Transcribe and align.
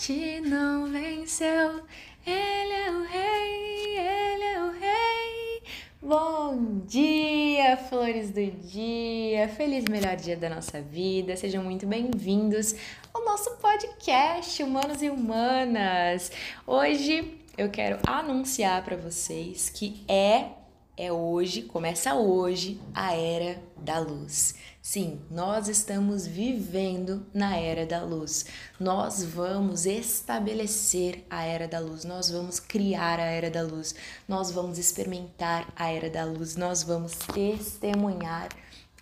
morte 0.00 0.40
não 0.40 0.90
venceu. 0.90 1.82
Ele 2.26 2.72
é 2.72 2.90
o 2.90 3.02
rei, 3.04 3.98
ele 3.98 4.44
é 4.44 4.62
o 4.62 4.70
rei. 4.70 5.62
Bom 6.00 6.80
dia, 6.86 7.76
flores 7.76 8.30
do 8.30 8.46
dia. 8.50 9.46
Feliz 9.48 9.84
melhor 9.84 10.16
dia 10.16 10.38
da 10.38 10.48
nossa 10.48 10.80
vida. 10.80 11.36
Sejam 11.36 11.62
muito 11.62 11.86
bem-vindos 11.86 12.74
ao 13.12 13.22
nosso 13.26 13.50
podcast 13.56 14.62
Humanos 14.62 15.02
e 15.02 15.10
Humanas. 15.10 16.32
Hoje 16.66 17.38
eu 17.58 17.68
quero 17.68 17.98
anunciar 18.06 18.82
para 18.82 18.96
vocês 18.96 19.68
que 19.68 20.02
é 20.08 20.59
é 21.00 21.10
hoje, 21.10 21.62
começa 21.62 22.14
hoje 22.14 22.78
a 22.94 23.14
era 23.14 23.58
da 23.74 23.98
luz. 23.98 24.54
Sim, 24.82 25.18
nós 25.30 25.66
estamos 25.66 26.26
vivendo 26.26 27.24
na 27.32 27.56
era 27.56 27.86
da 27.86 28.02
luz. 28.02 28.44
Nós 28.78 29.24
vamos 29.24 29.86
estabelecer 29.86 31.24
a 31.30 31.42
era 31.42 31.66
da 31.66 31.78
luz, 31.78 32.04
nós 32.04 32.30
vamos 32.30 32.60
criar 32.60 33.18
a 33.18 33.24
era 33.24 33.50
da 33.50 33.62
luz, 33.62 33.94
nós 34.28 34.50
vamos 34.50 34.76
experimentar 34.76 35.72
a 35.74 35.90
era 35.90 36.10
da 36.10 36.26
luz, 36.26 36.54
nós 36.54 36.82
vamos 36.82 37.14
testemunhar 37.32 38.50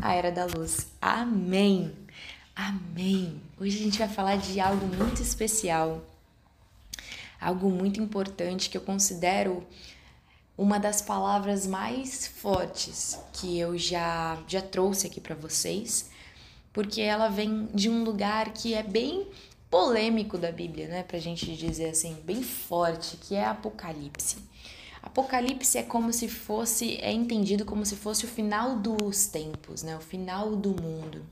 a 0.01 0.15
era 0.15 0.31
da 0.31 0.45
luz. 0.45 0.87
Amém. 1.01 1.93
Amém. 2.55 3.43
Hoje 3.59 3.77
a 3.77 3.83
gente 3.83 3.99
vai 3.99 4.09
falar 4.09 4.37
de 4.37 4.61
algo 4.61 4.87
muito 4.87 5.21
especial, 5.21 6.01
algo 7.41 7.69
muito 7.69 8.01
importante 8.01 8.71
que 8.71 8.77
eu 8.77 8.83
considero 8.83 9.67
uma 10.59 10.81
das 10.81 11.01
palavras 11.01 11.69
mais 11.69 12.27
fortes 12.27 13.17
que 13.33 13.57
eu 13.57 13.79
já 13.79 14.37
já 14.49 14.61
trouxe 14.61 15.07
aqui 15.07 15.21
para 15.21 15.37
vocês, 15.37 16.11
porque 16.73 17.01
ela 17.01 17.29
vem 17.29 17.67
de 17.73 17.89
um 17.89 18.03
lugar 18.03 18.53
que 18.53 18.75
é 18.75 18.83
bem 18.83 19.29
polêmico 19.71 20.37
da 20.37 20.51
Bíblia, 20.51 20.89
né, 20.89 21.03
pra 21.05 21.21
gente 21.21 21.55
dizer 21.57 21.91
assim, 21.91 22.17
bem 22.25 22.43
forte, 22.43 23.17
que 23.17 23.37
é 23.37 23.45
Apocalipse. 23.45 24.39
Apocalipse 25.01 25.79
é 25.79 25.83
como 25.83 26.13
se 26.13 26.27
fosse, 26.27 26.97
é 26.97 27.13
entendido 27.13 27.65
como 27.65 27.87
se 27.87 27.95
fosse 27.95 28.25
o 28.25 28.29
final 28.29 28.77
dos 28.77 29.27
tempos, 29.27 29.85
né, 29.85 29.97
o 29.97 30.01
final 30.01 30.57
do 30.57 30.71
mundo. 30.71 31.25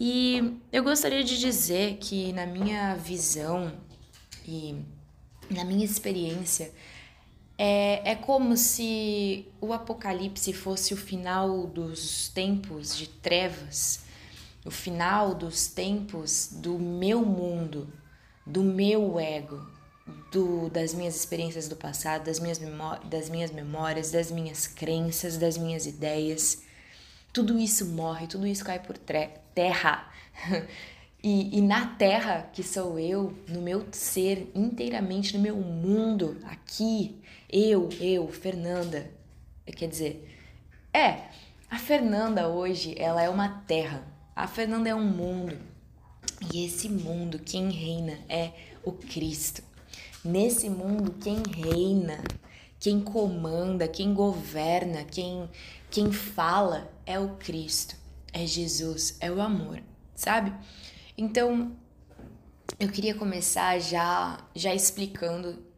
E 0.00 0.58
eu 0.72 0.82
gostaria 0.82 1.22
de 1.22 1.38
dizer 1.38 1.98
que 1.98 2.32
na 2.32 2.44
minha 2.44 2.96
visão 2.96 3.72
e 4.44 4.74
na 5.48 5.64
minha 5.64 5.84
experiência, 5.84 6.72
é, 7.58 8.12
é 8.12 8.14
como 8.14 8.56
se 8.56 9.46
o 9.60 9.72
Apocalipse 9.72 10.52
fosse 10.52 10.94
o 10.94 10.96
final 10.96 11.66
dos 11.66 12.28
tempos 12.28 12.96
de 12.96 13.08
trevas, 13.08 14.00
o 14.64 14.70
final 14.70 15.34
dos 15.34 15.66
tempos 15.66 16.48
do 16.52 16.78
meu 16.78 17.24
mundo, 17.24 17.92
do 18.46 18.62
meu 18.62 19.18
ego, 19.18 19.66
do, 20.32 20.68
das 20.70 20.94
minhas 20.94 21.16
experiências 21.16 21.68
do 21.68 21.76
passado, 21.76 22.24
das 22.24 22.40
minhas, 22.40 22.60
das 23.04 23.28
minhas 23.28 23.50
memórias, 23.50 24.10
das 24.10 24.30
minhas 24.30 24.66
crenças, 24.66 25.36
das 25.36 25.56
minhas 25.56 25.86
ideias. 25.86 26.62
Tudo 27.32 27.58
isso 27.58 27.86
morre, 27.86 28.26
tudo 28.26 28.46
isso 28.46 28.64
cai 28.64 28.78
por 28.78 28.96
terra. 28.98 30.10
E, 31.24 31.56
e, 31.56 31.60
na 31.60 31.86
terra, 31.86 32.50
que 32.52 32.64
sou 32.64 32.98
eu, 32.98 33.32
no 33.46 33.62
meu 33.62 33.86
ser, 33.92 34.50
inteiramente 34.56 35.36
no 35.36 35.40
meu 35.40 35.54
mundo, 35.54 36.36
aqui, 36.42 37.21
eu, 37.52 37.88
eu, 38.00 38.26
Fernanda. 38.28 39.10
Quer 39.66 39.88
dizer, 39.88 40.28
é, 40.92 41.28
a 41.70 41.78
Fernanda 41.78 42.48
hoje, 42.48 42.94
ela 42.98 43.22
é 43.22 43.28
uma 43.28 43.48
terra. 43.66 44.04
A 44.34 44.46
Fernanda 44.46 44.88
é 44.88 44.94
um 44.94 45.04
mundo. 45.04 45.58
E 46.52 46.64
esse 46.64 46.88
mundo, 46.88 47.38
quem 47.38 47.70
reina 47.70 48.18
é 48.28 48.52
o 48.82 48.92
Cristo. 48.92 49.62
Nesse 50.24 50.70
mundo, 50.70 51.14
quem 51.20 51.42
reina, 51.54 52.22
quem 52.80 53.00
comanda, 53.00 53.86
quem 53.86 54.14
governa, 54.14 55.04
quem, 55.04 55.48
quem 55.90 56.12
fala 56.12 56.90
é 57.06 57.18
o 57.18 57.36
Cristo, 57.36 57.96
é 58.32 58.46
Jesus, 58.46 59.16
é 59.20 59.30
o 59.30 59.40
amor, 59.40 59.80
sabe? 60.14 60.52
Então, 61.16 61.76
eu 62.78 62.88
queria 62.88 63.14
começar 63.14 63.78
já 63.78 64.38
já 64.54 64.74
explicando 64.74 65.71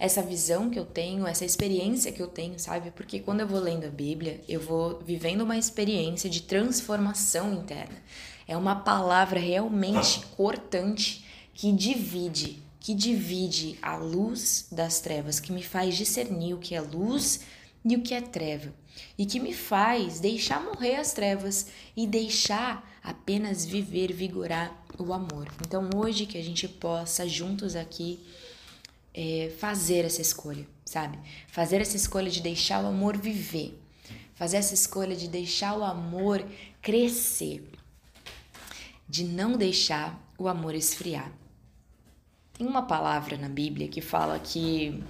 essa 0.00 0.22
visão 0.22 0.70
que 0.70 0.78
eu 0.78 0.86
tenho, 0.86 1.26
essa 1.26 1.44
experiência 1.44 2.10
que 2.10 2.22
eu 2.22 2.26
tenho, 2.26 2.58
sabe? 2.58 2.90
Porque 2.90 3.20
quando 3.20 3.40
eu 3.40 3.46
vou 3.46 3.60
lendo 3.60 3.84
a 3.84 3.90
Bíblia, 3.90 4.40
eu 4.48 4.58
vou 4.58 4.98
vivendo 5.04 5.42
uma 5.42 5.58
experiência 5.58 6.30
de 6.30 6.40
transformação 6.40 7.52
interna. 7.52 7.98
É 8.48 8.56
uma 8.56 8.76
palavra 8.76 9.38
realmente 9.38 10.24
cortante 10.34 11.26
que 11.52 11.70
divide, 11.70 12.62
que 12.80 12.94
divide 12.94 13.78
a 13.82 13.96
luz 13.96 14.68
das 14.72 15.00
trevas, 15.00 15.38
que 15.38 15.52
me 15.52 15.62
faz 15.62 15.94
discernir 15.94 16.54
o 16.54 16.58
que 16.58 16.74
é 16.74 16.80
luz 16.80 17.40
e 17.84 17.94
o 17.94 18.00
que 18.00 18.14
é 18.14 18.22
treva, 18.22 18.72
e 19.18 19.26
que 19.26 19.38
me 19.38 19.52
faz 19.52 20.18
deixar 20.18 20.64
morrer 20.64 20.96
as 20.96 21.12
trevas 21.12 21.66
e 21.94 22.06
deixar 22.06 22.98
apenas 23.02 23.66
viver, 23.66 24.14
vigorar 24.14 24.82
o 24.98 25.12
amor. 25.12 25.46
Então, 25.66 25.90
hoje 25.94 26.24
que 26.24 26.38
a 26.38 26.42
gente 26.42 26.66
possa 26.66 27.28
juntos 27.28 27.76
aqui 27.76 28.18
é, 29.20 29.50
fazer 29.50 30.06
essa 30.06 30.22
escolha, 30.22 30.66
sabe? 30.82 31.18
Fazer 31.46 31.82
essa 31.82 31.94
escolha 31.94 32.30
de 32.30 32.40
deixar 32.40 32.82
o 32.82 32.86
amor 32.86 33.18
viver, 33.18 33.78
fazer 34.34 34.56
essa 34.56 34.72
escolha 34.72 35.14
de 35.14 35.28
deixar 35.28 35.76
o 35.76 35.84
amor 35.84 36.42
crescer, 36.80 37.70
de 39.06 39.24
não 39.24 39.58
deixar 39.58 40.18
o 40.38 40.48
amor 40.48 40.74
esfriar. 40.74 41.30
Tem 42.54 42.66
uma 42.66 42.86
palavra 42.86 43.36
na 43.36 43.48
Bíblia 43.50 43.88
que 43.88 44.00
fala 44.00 44.38
que 44.38 45.04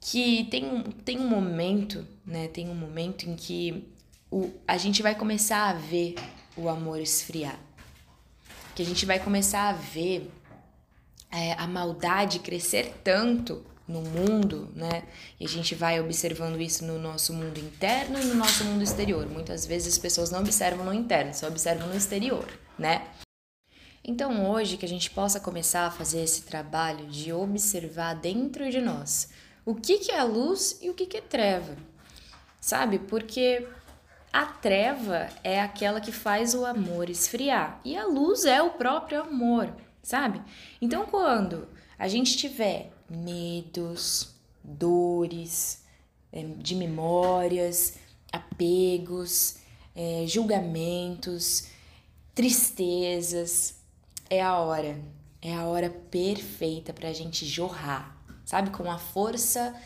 que 0.00 0.44
tem 0.50 0.64
um, 0.64 0.82
tem 0.82 1.20
um 1.20 1.28
momento, 1.28 2.04
né? 2.26 2.48
Tem 2.48 2.68
um 2.68 2.74
momento 2.74 3.28
em 3.28 3.36
que 3.36 3.86
o, 4.32 4.50
a 4.66 4.76
gente 4.76 5.00
vai 5.00 5.14
começar 5.14 5.68
a 5.68 5.74
ver 5.74 6.16
o 6.56 6.68
amor 6.68 6.98
esfriar. 6.98 7.60
Que 8.74 8.82
a 8.82 8.86
gente 8.86 9.06
vai 9.06 9.20
começar 9.20 9.68
a 9.68 9.72
ver 9.72 10.28
é, 11.30 11.52
a 11.54 11.66
maldade 11.66 12.38
crescer 12.38 12.94
tanto 13.04 13.64
no 13.86 14.02
mundo, 14.02 14.70
né? 14.74 15.04
E 15.40 15.46
a 15.46 15.48
gente 15.48 15.74
vai 15.74 15.98
observando 15.98 16.60
isso 16.60 16.84
no 16.84 16.98
nosso 16.98 17.32
mundo 17.32 17.58
interno 17.58 18.20
e 18.20 18.24
no 18.24 18.34
nosso 18.34 18.64
mundo 18.64 18.82
exterior. 18.82 19.26
Muitas 19.26 19.64
vezes 19.64 19.94
as 19.94 19.98
pessoas 19.98 20.30
não 20.30 20.40
observam 20.40 20.84
no 20.84 20.92
interno, 20.92 21.32
só 21.32 21.48
observam 21.48 21.88
no 21.88 21.96
exterior, 21.96 22.46
né? 22.78 23.06
Então, 24.04 24.50
hoje 24.50 24.76
que 24.76 24.86
a 24.86 24.88
gente 24.88 25.10
possa 25.10 25.40
começar 25.40 25.86
a 25.86 25.90
fazer 25.90 26.22
esse 26.22 26.42
trabalho 26.42 27.06
de 27.06 27.32
observar 27.32 28.14
dentro 28.14 28.70
de 28.70 28.80
nós 28.80 29.30
o 29.64 29.74
que, 29.74 29.98
que 29.98 30.12
é 30.12 30.22
luz 30.22 30.78
e 30.80 30.88
o 30.88 30.94
que, 30.94 31.04
que 31.04 31.18
é 31.18 31.20
treva, 31.20 31.76
sabe? 32.58 32.98
Porque 32.98 33.66
a 34.32 34.46
treva 34.46 35.28
é 35.44 35.60
aquela 35.60 36.00
que 36.00 36.12
faz 36.12 36.54
o 36.54 36.64
amor 36.64 37.10
esfriar 37.10 37.80
e 37.84 37.96
a 37.96 38.06
luz 38.06 38.46
é 38.46 38.62
o 38.62 38.70
próprio 38.70 39.20
amor, 39.20 39.74
sabe? 40.08 40.40
Então, 40.80 41.04
quando 41.04 41.68
a 41.98 42.08
gente 42.08 42.34
tiver 42.34 42.90
medos, 43.10 44.34
dores, 44.64 45.84
é, 46.32 46.42
de 46.42 46.74
memórias, 46.74 47.98
apegos, 48.32 49.58
é, 49.94 50.24
julgamentos, 50.26 51.68
tristezas, 52.34 53.82
é 54.30 54.40
a 54.42 54.56
hora, 54.56 54.98
é 55.42 55.54
a 55.54 55.66
hora 55.66 55.90
perfeita 55.90 56.94
para 56.94 57.10
a 57.10 57.12
gente 57.12 57.44
jorrar, 57.44 58.16
sabe? 58.46 58.70
Com 58.70 58.90
a 58.90 58.96
força 58.96 59.78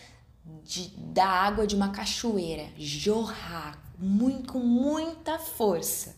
de, 0.62 0.87
da 0.99 1.27
água 1.27 1.66
de 1.66 1.75
uma 1.75 1.91
cachoeira, 1.91 2.69
jorrar 2.78 3.77
muito, 3.99 4.53
com 4.53 4.60
muita 4.60 5.37
força 5.41 6.15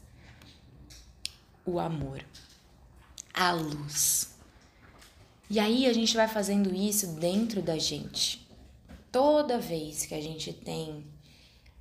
o 1.65 1.81
amor 1.81 2.22
a 3.34 3.50
luz. 3.53 4.33
E 5.51 5.59
aí 5.59 5.86
a 5.86 5.92
gente 5.92 6.16
vai 6.16 6.28
fazendo 6.28 6.75
isso 6.75 7.09
dentro 7.16 7.60
da 7.60 7.77
gente. 7.77 8.48
Toda 9.10 9.59
vez 9.59 10.07
que 10.07 10.15
a 10.15 10.21
gente 10.21 10.53
tem 10.53 11.04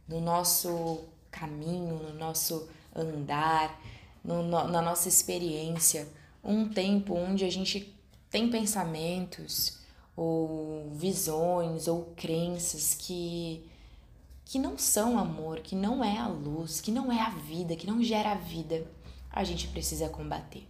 no 0.08 0.20
nosso 0.20 1.02
caminho, 1.32 1.96
no 1.96 2.14
nosso 2.14 2.68
andar, 2.96 3.80
no, 4.24 4.44
na 4.44 4.82
nossa 4.82 5.08
experiência, 5.08 6.08
um 6.44 6.68
tempo 6.68 7.16
onde 7.16 7.46
a 7.46 7.50
gente 7.50 7.94
tem 8.30 8.50
pensamentos 8.50 9.80
ou 10.16 10.92
visões 10.92 11.88
ou 11.88 12.14
crenças 12.16 12.96
que 12.96 13.70
que 14.46 14.60
não 14.60 14.78
são 14.78 15.18
amor, 15.18 15.62
que 15.62 15.76
não 15.76 16.04
é 16.04 16.18
a 16.18 16.28
luz, 16.28 16.80
que 16.80 16.92
não 16.92 17.12
é 17.12 17.20
a 17.20 17.30
vida, 17.30 17.76
que 17.76 17.88
não 17.88 18.04
gera 18.04 18.34
a 18.34 18.36
vida, 18.36 18.86
a 19.32 19.44
gente 19.44 19.68
precisa 19.70 20.10
combater. 20.10 20.68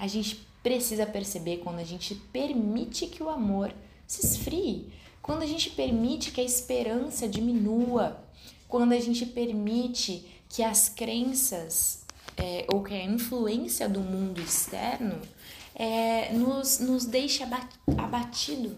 A 0.00 0.06
gente 0.06 0.48
precisa 0.62 1.04
perceber 1.04 1.58
quando 1.58 1.78
a 1.78 1.84
gente 1.84 2.14
permite 2.32 3.06
que 3.06 3.22
o 3.22 3.28
amor 3.28 3.70
se 4.06 4.24
esfrie, 4.24 4.90
quando 5.20 5.42
a 5.42 5.46
gente 5.46 5.68
permite 5.68 6.30
que 6.30 6.40
a 6.40 6.44
esperança 6.44 7.28
diminua, 7.28 8.18
quando 8.66 8.92
a 8.92 8.98
gente 8.98 9.26
permite 9.26 10.26
que 10.48 10.62
as 10.62 10.88
crenças 10.88 12.06
é, 12.34 12.64
ou 12.72 12.82
que 12.82 12.94
a 12.94 13.04
influência 13.04 13.86
do 13.90 14.00
mundo 14.00 14.40
externo 14.40 15.20
é, 15.74 16.32
nos, 16.32 16.78
nos 16.78 17.04
deixe 17.04 17.42
abatido, 17.42 18.76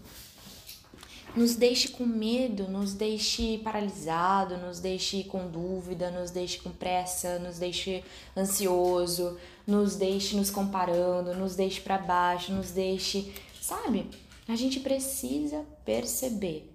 nos 1.35 1.55
deixe 1.57 1.89
com 1.89 2.05
medo, 2.05 2.69
nos 2.69 2.93
deixe 2.93 3.59
paralisado, 3.59 4.59
nos 4.59 4.81
deixe 4.81 5.25
com 5.25 5.49
dúvida, 5.51 6.11
nos 6.11 6.31
deixe 6.31 6.59
com 6.59 6.71
pressa, 6.71 7.39
nos 7.39 7.59
deixe 7.59 8.05
ansioso, 8.37 9.39
nos 9.67 9.97
deixe 9.97 10.37
nos 10.37 10.51
comparando, 10.51 11.35
nos 11.35 11.57
deixe 11.57 11.81
para 11.81 11.99
baixo, 11.99 12.53
nos 12.53 12.71
deixe, 12.71 13.33
sabe? 13.61 14.11
A 14.47 14.57
gente 14.57 14.81
precisa 14.81 15.65
perceber. 15.85 16.71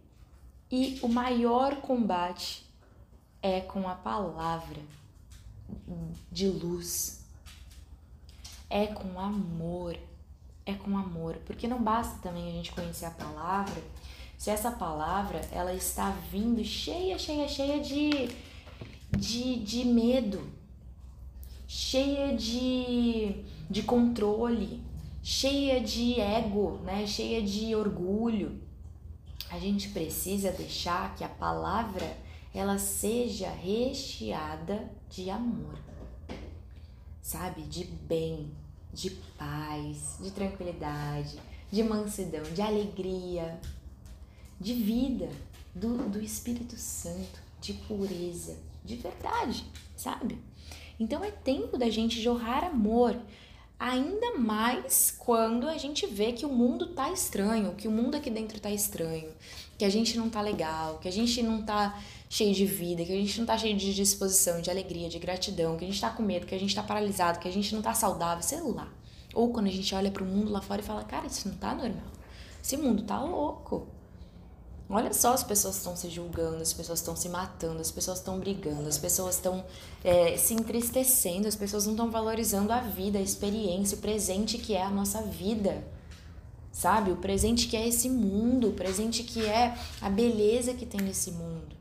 E 0.71 1.00
o 1.01 1.07
maior 1.07 1.77
combate 1.77 2.65
é 3.42 3.62
com 3.62 3.88
a 3.88 3.95
palavra 3.95 4.81
de 6.31 6.48
luz. 6.48 7.21
É 8.69 8.88
com 8.88 9.19
amor. 9.19 9.98
É 10.65 10.74
com 10.74 10.98
amor, 10.98 11.38
porque 11.45 11.65
não 11.65 11.81
basta 11.81 12.18
também 12.21 12.50
a 12.50 12.51
gente 12.51 12.74
conhecer 12.74 13.06
a 13.06 13.12
palavra 13.12 13.81
se 14.38 14.51
essa 14.51 14.72
palavra 14.72 15.42
ela 15.51 15.74
está 15.74 16.12
vindo 16.31 16.63
cheia, 16.63 17.18
cheia, 17.18 17.48
cheia 17.48 17.80
de, 17.80 18.30
de, 19.10 19.56
de 19.56 19.84
medo, 19.84 20.48
cheia 21.68 22.36
de, 22.38 23.44
de 23.68 23.81
controle, 23.81 24.84
cheia 25.24 25.81
de 25.81 26.22
ego, 26.22 26.80
né? 26.84 27.07
cheia 27.07 27.42
de 27.42 27.75
orgulho. 27.75 28.62
A 29.50 29.57
gente 29.57 29.89
precisa 29.89 30.51
deixar 30.51 31.16
que 31.16 31.24
a 31.24 31.30
palavra 31.30 32.18
ela 32.54 32.78
seja 32.78 33.50
recheada 33.50 34.89
de 35.10 35.30
amor, 35.30 35.80
sabe? 37.22 37.63
De 37.63 37.86
bem, 37.86 38.51
de 38.94 39.10
paz, 39.38 40.18
de 40.22 40.31
tranquilidade, 40.31 41.39
de 41.72 41.84
mansidão, 41.84 42.44
de 42.44 42.62
alegria, 42.62 43.60
de 44.59 44.74
vida, 44.74 45.30
do, 45.74 46.09
do 46.09 46.21
Espírito 46.21 46.75
Santo, 46.77 47.39
de 47.62 47.74
pureza, 47.74 48.57
de 48.83 48.95
verdade, 48.95 49.63
sabe? 49.95 50.38
Então 51.00 51.24
é 51.24 51.30
tempo 51.30 51.77
da 51.77 51.89
gente 51.89 52.21
jorrar 52.21 52.63
amor, 52.63 53.15
ainda 53.80 54.36
mais 54.36 55.15
quando 55.18 55.68
a 55.68 55.77
gente 55.77 56.07
vê 56.07 56.31
que 56.31 56.45
o 56.45 56.50
mundo 56.50 56.88
tá 56.88 57.12
estranho, 57.12 57.75
que 57.75 57.88
o 57.88 57.92
mundo 57.92 58.15
aqui 58.15 58.31
dentro 58.31 58.59
tá 58.59 58.71
estranho, 58.71 59.30
que 59.77 59.86
a 59.86 59.89
gente 59.89 60.18
não 60.18 60.30
tá 60.30 60.42
legal, 60.42 60.98
que 60.98 61.07
a 61.07 61.12
gente 61.12 61.44
não 61.44 61.62
tá 61.62 62.01
cheio 62.27 62.53
de 62.53 62.65
vida, 62.65 63.06
que 63.06 63.12
a 63.12 63.15
gente 63.15 63.38
não 63.39 63.45
tá 63.45 63.57
cheio 63.57 63.77
de 63.77 63.94
disposição, 63.94 64.60
de 64.60 64.71
alegria, 64.71 65.07
de 65.07 65.19
gratidão, 65.19 65.77
que 65.77 65.86
a 65.86 65.88
gente 65.88 66.01
tá 66.01 66.10
com 66.10 66.24
medo, 66.24 66.48
que 66.48 66.56
a 66.56 66.60
gente 66.60 66.74
tá 66.74 66.81
paralisado, 66.81 67.39
que 67.39 67.48
a 67.48 67.51
gente 67.51 67.74
não 67.75 67.81
tá 67.81 67.94
saudável, 67.94 68.42
sei 68.42 68.60
lá. 68.62 68.92
Ou 69.36 69.53
quando 69.53 69.68
a 69.68 69.71
gente 69.71 69.94
olha 69.94 70.10
para 70.10 70.24
o 70.24 70.25
mundo 70.25 70.51
lá 70.51 70.62
fora 70.62 70.81
e 70.81 70.83
fala, 70.83 71.03
cara, 71.03 71.27
isso 71.27 71.48
não 71.48 71.56
tá 71.57 71.75
normal. 71.75 72.12
Esse 72.63 72.75
mundo 72.75 73.03
tá 73.03 73.21
louco. 73.21 73.88
Olha 74.89 75.13
só, 75.13 75.34
as 75.34 75.44
pessoas 75.44 75.75
estão 75.75 75.98
se 75.98 76.10
julgando, 76.10 76.62
as 76.62 76.72
pessoas 76.72 77.00
estão 77.00 77.13
se 77.13 77.28
matando, 77.28 77.81
as 77.81 77.92
pessoas 77.92 78.19
estão 78.19 78.39
brigando, 78.39 78.88
as 78.88 78.98
pessoas 78.98 79.36
estão 79.36 79.66
é, 80.01 80.38
se 80.38 80.54
entristecendo, 80.54 81.45
as 81.45 81.57
pessoas 81.57 81.86
não 81.86 81.94
estão 81.94 82.10
valorizando 82.10 82.72
a 82.72 82.80
vida, 82.80 83.19
a 83.19 83.22
experiência, 83.22 83.98
o 83.98 84.01
presente 84.01 84.57
que 84.57 84.74
é 84.74 84.81
a 84.81 84.89
nossa 84.89 85.22
vida. 85.22 85.86
Sabe? 86.72 87.12
O 87.12 87.18
presente 87.18 87.68
que 87.68 87.75
é 87.75 87.86
esse 87.86 88.10
mundo, 88.10 88.69
o 88.69 88.74
presente 88.74 89.24
que 89.24 89.45
é 89.45 89.75
a 90.00 90.10
beleza 90.10 90.74
que 90.74 90.86
tem 90.86 91.01
nesse 91.01 91.31
mundo. 91.31 91.75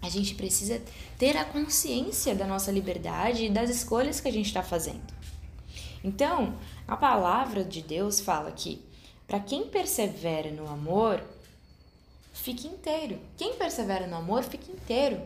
A 0.00 0.08
gente 0.08 0.34
precisa 0.34 0.80
ter 1.18 1.36
a 1.36 1.44
consciência 1.44 2.34
da 2.34 2.46
nossa 2.46 2.70
liberdade 2.70 3.46
e 3.46 3.50
das 3.50 3.68
escolhas 3.68 4.20
que 4.20 4.28
a 4.28 4.32
gente 4.32 4.46
está 4.46 4.62
fazendo. 4.62 5.12
Então, 6.02 6.54
a 6.86 6.96
palavra 6.96 7.64
de 7.64 7.82
Deus 7.82 8.20
fala 8.20 8.52
que 8.52 8.82
para 9.26 9.40
quem 9.40 9.68
persevera 9.68 10.50
no 10.50 10.68
amor, 10.68 11.22
fique 12.40 12.66
inteiro. 12.66 13.20
Quem 13.36 13.54
persevera 13.54 14.06
no 14.06 14.16
amor, 14.16 14.42
fica 14.42 14.70
inteiro, 14.70 15.20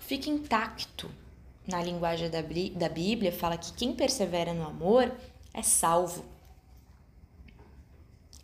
fica 0.00 0.28
intacto. 0.28 1.10
Na 1.66 1.82
linguagem 1.82 2.30
da, 2.30 2.40
da 2.40 2.88
Bíblia, 2.88 3.30
fala 3.30 3.58
que 3.58 3.72
quem 3.72 3.94
persevera 3.94 4.54
no 4.54 4.66
amor 4.66 5.12
é 5.52 5.62
salvo. 5.62 6.24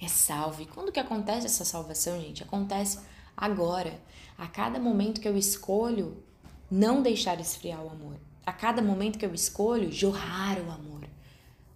É 0.00 0.08
salvo. 0.08 0.62
E 0.62 0.66
quando 0.66 0.92
que 0.92 1.00
acontece 1.00 1.46
essa 1.46 1.64
salvação, 1.64 2.20
gente? 2.20 2.42
Acontece 2.42 2.98
agora. 3.36 3.98
A 4.36 4.46
cada 4.46 4.78
momento 4.78 5.20
que 5.20 5.28
eu 5.28 5.38
escolho 5.38 6.22
não 6.70 7.02
deixar 7.02 7.40
esfriar 7.40 7.82
o 7.82 7.88
amor. 7.88 8.16
A 8.44 8.52
cada 8.52 8.82
momento 8.82 9.18
que 9.18 9.24
eu 9.24 9.32
escolho 9.32 9.90
jorrar 9.90 10.58
o 10.58 10.70
amor 10.70 10.93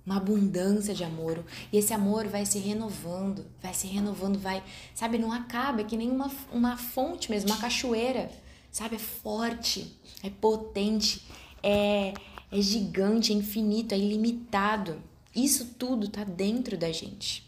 uma 0.09 0.17
abundância 0.17 0.95
de 0.95 1.05
amor. 1.05 1.45
E 1.71 1.77
esse 1.77 1.93
amor 1.93 2.27
vai 2.27 2.47
se 2.47 2.59
renovando, 2.59 3.45
vai 3.63 3.75
se 3.75 3.87
renovando, 3.87 4.39
vai, 4.39 4.65
sabe, 4.95 5.19
não 5.19 5.31
acaba, 5.31 5.83
é 5.83 5.85
que 5.85 5.99
nem 5.99 6.11
uma, 6.11 6.31
uma 6.51 6.79
fonte 6.79 7.31
mesmo, 7.31 7.51
uma 7.51 7.59
cachoeira, 7.59 8.31
sabe? 8.73 8.97
É 8.97 8.99
forte, 8.99 9.95
é 10.23 10.31
potente, 10.31 11.27
é, 11.63 12.15
é 12.51 12.61
gigante, 12.63 13.33
é 13.33 13.37
infinito, 13.37 13.95
é 13.95 13.99
ilimitado. 13.99 14.99
Isso 15.37 15.75
tudo 15.79 16.09
tá 16.09 16.25
dentro 16.25 16.79
da 16.79 16.91
gente. 16.91 17.47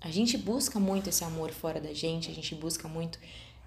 A 0.00 0.10
gente 0.10 0.38
busca 0.38 0.78
muito 0.78 1.08
esse 1.08 1.24
amor 1.24 1.50
fora 1.50 1.80
da 1.80 1.92
gente, 1.92 2.30
a 2.30 2.34
gente 2.34 2.54
busca 2.54 2.86
muito 2.86 3.18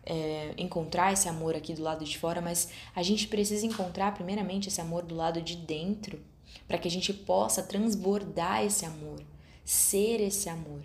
é, 0.05 0.53
encontrar 0.57 1.11
esse 1.11 1.27
amor 1.27 1.57
aqui 1.57 1.73
do 1.73 1.83
lado 1.83 2.05
de 2.05 2.17
fora, 2.17 2.39
mas 2.39 2.69
a 2.95 3.03
gente 3.03 3.27
precisa 3.27 3.65
encontrar 3.65 4.13
primeiramente 4.13 4.69
esse 4.69 4.79
amor 4.79 5.03
do 5.03 5.13
lado 5.13 5.41
de 5.41 5.57
dentro 5.57 6.17
para 6.67 6.77
que 6.77 6.87
a 6.87 6.91
gente 6.91 7.13
possa 7.13 7.63
transbordar 7.63 8.63
esse 8.63 8.85
amor, 8.85 9.21
ser 9.65 10.21
esse 10.21 10.49
amor. 10.49 10.81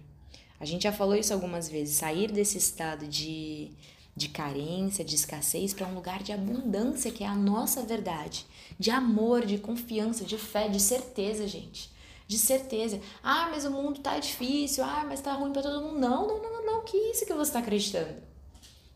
A 0.58 0.64
gente 0.64 0.84
já 0.84 0.93
falou 0.93 1.14
isso 1.14 1.32
algumas 1.32 1.69
vezes, 1.69 1.96
sair 1.96 2.31
desse 2.31 2.56
estado 2.56 3.06
de, 3.06 3.70
de 4.16 4.28
carência, 4.28 5.05
de 5.05 5.14
escassez, 5.14 5.75
para 5.75 5.87
um 5.87 5.94
lugar 5.94 6.22
de 6.22 6.32
abundância, 6.32 7.11
que 7.11 7.25
é 7.25 7.26
a 7.26 7.34
nossa 7.34 7.82
verdade, 7.82 8.46
de 8.78 8.90
amor, 8.90 9.44
de 9.44 9.58
confiança, 9.58 10.25
de 10.25 10.38
fé, 10.38 10.69
de 10.69 10.81
certeza, 10.81 11.46
gente. 11.46 11.93
De 12.26 12.38
certeza. 12.38 13.00
Ah, 13.22 13.49
mas 13.50 13.66
o 13.66 13.70
mundo 13.70 14.00
tá 14.00 14.19
difícil. 14.19 14.82
Ah, 14.82 15.05
mas 15.06 15.20
tá 15.20 15.34
ruim 15.34 15.52
para 15.52 15.62
todo 15.62 15.82
mundo. 15.82 15.99
Não, 15.99 16.26
não, 16.26 16.43
não, 16.43 16.64
não. 16.64 16.84
Que 16.84 16.96
isso 16.96 17.26
que 17.26 17.34
você 17.34 17.52
tá 17.52 17.58
acreditando? 17.58 18.22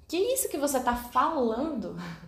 Que 0.08 0.16
isso 0.16 0.48
que 0.48 0.56
você 0.56 0.80
tá 0.80 0.96
falando? 0.96 1.96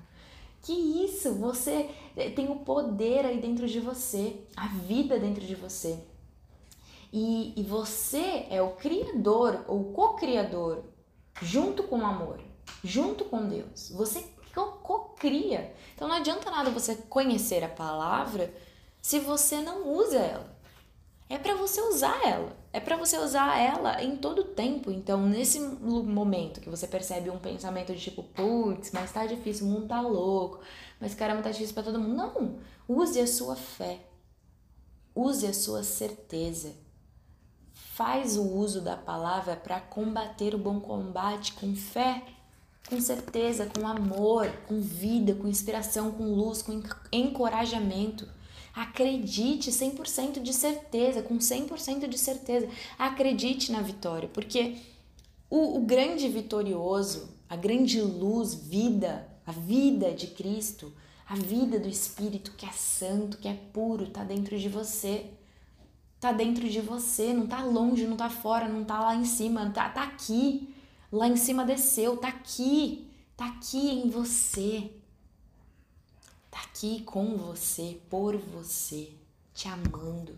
Que 0.62 0.72
isso, 0.72 1.34
você 1.34 1.88
eh, 2.16 2.30
tem 2.30 2.50
o 2.50 2.56
poder 2.56 3.24
aí 3.24 3.40
dentro 3.40 3.66
de 3.66 3.80
você, 3.80 4.44
a 4.56 4.66
vida 4.68 5.18
dentro 5.18 5.44
de 5.44 5.54
você. 5.54 5.98
E, 7.12 7.54
e 7.58 7.62
você 7.62 8.46
é 8.50 8.60
o 8.62 8.76
criador 8.76 9.64
ou 9.66 9.92
co-criador 9.92 10.84
junto 11.42 11.82
com 11.84 11.98
o 12.00 12.06
amor, 12.06 12.40
junto 12.84 13.24
com 13.24 13.48
Deus. 13.48 13.90
Você 13.90 14.24
co-cria. 14.54 15.74
Então 15.94 16.08
não 16.08 16.16
adianta 16.16 16.50
nada 16.50 16.70
você 16.70 16.94
conhecer 16.94 17.62
a 17.62 17.68
palavra 17.68 18.52
se 19.00 19.18
você 19.18 19.60
não 19.60 19.88
usa 19.88 20.18
ela 20.18 20.60
é 21.30 21.38
para 21.38 21.54
você 21.54 21.80
usar 21.80 22.20
ela. 22.26 22.59
É 22.72 22.78
para 22.78 22.96
você 22.96 23.18
usar 23.18 23.58
ela 23.58 24.02
em 24.02 24.16
todo 24.16 24.42
o 24.42 24.44
tempo. 24.44 24.90
Então, 24.92 25.26
nesse 25.26 25.58
momento 25.58 26.60
que 26.60 26.70
você 26.70 26.86
percebe 26.86 27.28
um 27.28 27.38
pensamento 27.38 27.92
de 27.92 28.00
tipo, 28.00 28.22
putz, 28.22 28.92
mas 28.92 29.12
tá 29.12 29.26
difícil, 29.26 29.66
o 29.66 29.70
mundo 29.70 29.88
tá 29.88 30.00
louco, 30.00 30.60
mas 31.00 31.14
caramba, 31.14 31.42
tá 31.42 31.50
difícil 31.50 31.74
para 31.74 31.82
todo 31.82 31.98
mundo. 31.98 32.14
Não! 32.14 32.58
Use 32.88 33.20
a 33.20 33.26
sua 33.26 33.56
fé. 33.56 34.00
Use 35.14 35.46
a 35.46 35.52
sua 35.52 35.82
certeza. 35.82 36.74
Faz 37.72 38.36
o 38.36 38.44
uso 38.44 38.80
da 38.80 38.96
palavra 38.96 39.56
para 39.56 39.80
combater 39.80 40.54
o 40.54 40.58
bom 40.58 40.80
combate 40.80 41.52
com 41.54 41.74
fé, 41.74 42.22
com 42.88 43.00
certeza, 43.00 43.66
com 43.66 43.86
amor, 43.86 44.48
com 44.68 44.80
vida, 44.80 45.34
com 45.34 45.48
inspiração, 45.48 46.12
com 46.12 46.24
luz, 46.24 46.62
com 46.62 46.80
encorajamento. 47.12 48.28
Acredite 48.74 49.70
100% 49.70 50.40
de 50.40 50.52
certeza, 50.52 51.22
com 51.22 51.38
100% 51.38 52.08
de 52.08 52.18
certeza. 52.18 52.68
Acredite 52.98 53.72
na 53.72 53.80
vitória, 53.80 54.28
porque 54.32 54.76
o, 55.48 55.78
o 55.78 55.80
grande 55.80 56.28
vitorioso, 56.28 57.36
a 57.48 57.56
grande 57.56 58.00
luz, 58.00 58.54
vida, 58.54 59.28
a 59.44 59.52
vida 59.52 60.12
de 60.12 60.28
Cristo, 60.28 60.92
a 61.28 61.34
vida 61.34 61.78
do 61.78 61.88
Espírito 61.88 62.52
que 62.56 62.64
é 62.64 62.72
santo, 62.72 63.38
que 63.38 63.48
é 63.48 63.54
puro, 63.72 64.04
está 64.04 64.22
dentro 64.22 64.58
de 64.58 64.68
você. 64.68 65.26
Está 66.16 66.32
dentro 66.32 66.68
de 66.68 66.80
você, 66.80 67.32
não 67.32 67.44
está 67.44 67.64
longe, 67.64 68.04
não 68.04 68.12
está 68.12 68.28
fora, 68.28 68.68
não 68.68 68.82
está 68.82 69.00
lá 69.00 69.16
em 69.16 69.24
cima, 69.24 69.66
está 69.68 69.88
tá 69.88 70.02
aqui. 70.02 70.74
Lá 71.10 71.26
em 71.26 71.36
cima 71.36 71.64
desceu, 71.64 72.14
está 72.14 72.28
aqui, 72.28 73.08
está 73.32 73.46
aqui 73.46 73.90
em 73.90 74.10
você 74.10 74.90
aqui 76.62 77.02
com 77.02 77.36
você, 77.36 78.00
por 78.08 78.36
você, 78.36 79.12
te 79.54 79.68
amando, 79.68 80.36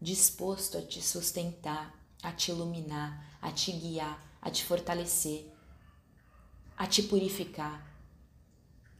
disposto 0.00 0.78
a 0.78 0.82
te 0.82 1.02
sustentar, 1.02 1.94
a 2.22 2.32
te 2.32 2.50
iluminar, 2.50 3.38
a 3.40 3.50
te 3.50 3.72
guiar, 3.72 4.20
a 4.40 4.50
te 4.50 4.64
fortalecer, 4.64 5.46
a 6.76 6.86
te 6.86 7.02
purificar, 7.02 7.84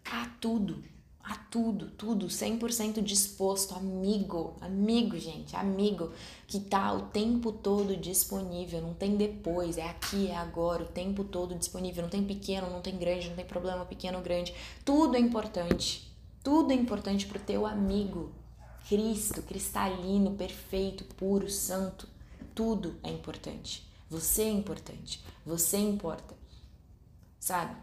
a 0.04 0.26
tudo, 0.40 0.84
a 1.22 1.36
tudo, 1.36 1.90
tudo, 1.90 2.26
100% 2.26 3.02
disposto, 3.02 3.74
amigo, 3.74 4.56
amigo, 4.60 5.18
gente, 5.18 5.56
amigo, 5.56 6.12
que 6.46 6.60
tá 6.60 6.92
o 6.92 7.06
tempo 7.06 7.50
todo 7.50 7.96
disponível, 7.96 8.82
não 8.82 8.92
tem 8.92 9.16
depois, 9.16 9.78
é 9.78 9.88
aqui, 9.88 10.28
é 10.28 10.36
agora, 10.36 10.82
o 10.82 10.88
tempo 10.88 11.24
todo 11.24 11.54
disponível, 11.54 12.02
não 12.02 12.10
tem 12.10 12.24
pequeno, 12.24 12.70
não 12.70 12.82
tem 12.82 12.98
grande, 12.98 13.28
não 13.28 13.36
tem 13.36 13.46
problema 13.46 13.84
pequeno, 13.84 14.20
grande, 14.20 14.54
tudo 14.84 15.16
é 15.16 15.20
importante, 15.20 16.13
tudo 16.44 16.72
é 16.72 16.76
importante 16.76 17.26
pro 17.26 17.40
teu 17.40 17.66
amigo, 17.66 18.30
Cristo, 18.88 19.42
cristalino, 19.42 20.36
perfeito, 20.36 21.04
puro, 21.16 21.50
santo, 21.50 22.06
tudo 22.54 23.00
é 23.02 23.10
importante, 23.10 23.84
você 24.08 24.42
é 24.42 24.50
importante, 24.50 25.24
você 25.44 25.78
importa, 25.78 26.36
sabe? 27.40 27.74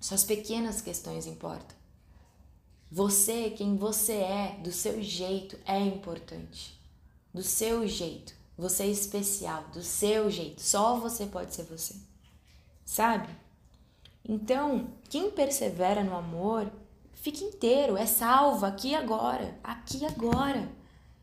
Suas 0.00 0.24
pequenas 0.24 0.80
questões 0.80 1.26
importam. 1.26 1.76
Você, 2.90 3.50
quem 3.50 3.76
você 3.76 4.12
é, 4.12 4.58
do 4.62 4.70
seu 4.70 5.02
jeito, 5.02 5.58
é 5.66 5.80
importante. 5.80 6.78
Do 7.32 7.42
seu 7.42 7.88
jeito. 7.88 8.34
Você 8.56 8.84
é 8.84 8.88
especial, 8.88 9.64
do 9.72 9.82
seu 9.82 10.30
jeito. 10.30 10.62
Só 10.62 11.00
você 11.00 11.26
pode 11.26 11.54
ser 11.54 11.64
você. 11.64 11.96
Sabe? 12.84 13.28
Então, 14.28 14.90
quem 15.08 15.30
persevera 15.30 16.04
no 16.04 16.14
amor, 16.14 16.70
fica 17.24 17.42
inteiro, 17.42 17.96
é 17.96 18.04
salvo 18.04 18.66
aqui 18.66 18.94
agora, 18.94 19.58
aqui 19.64 20.04
agora. 20.04 20.70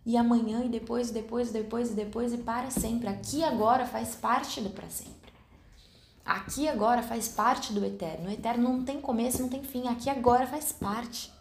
E 0.03 0.17
amanhã, 0.17 0.65
e 0.65 0.69
depois, 0.69 1.11
e 1.11 1.13
depois, 1.13 1.51
e 1.51 1.53
depois, 1.53 1.91
e 1.91 1.93
depois, 1.93 2.33
e 2.33 2.37
para 2.39 2.71
sempre. 2.71 3.07
Aqui 3.07 3.43
agora 3.43 3.85
faz 3.85 4.15
parte 4.15 4.59
do 4.59 4.71
para 4.71 4.89
sempre. 4.89 5.31
Aqui 6.25 6.67
agora 6.67 7.03
faz 7.03 7.27
parte 7.27 7.71
do 7.71 7.85
eterno. 7.85 8.27
O 8.27 8.31
eterno 8.31 8.63
não 8.63 8.83
tem 8.83 8.99
começo, 8.99 9.43
não 9.43 9.47
tem 9.47 9.61
fim. 9.63 9.87
Aqui 9.87 10.09
agora 10.09 10.47
faz 10.47 10.71
parte 10.71 11.31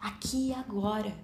aqui 0.00 0.48
e 0.48 0.54
agora. 0.54 1.14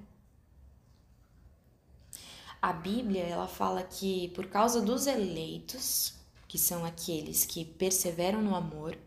A 2.61 2.75
Bíblia, 2.75 3.23
ela 3.23 3.49
fala 3.49 3.83
que 3.83 4.29
por 4.29 4.47
causa 4.49 4.83
dos 4.83 5.07
eleitos, 5.07 6.13
que 6.47 6.59
são 6.59 6.85
aqueles 6.85 7.47
que 7.47 7.65
perseveram 7.65 8.43
no 8.43 8.55
amor, 8.55 8.99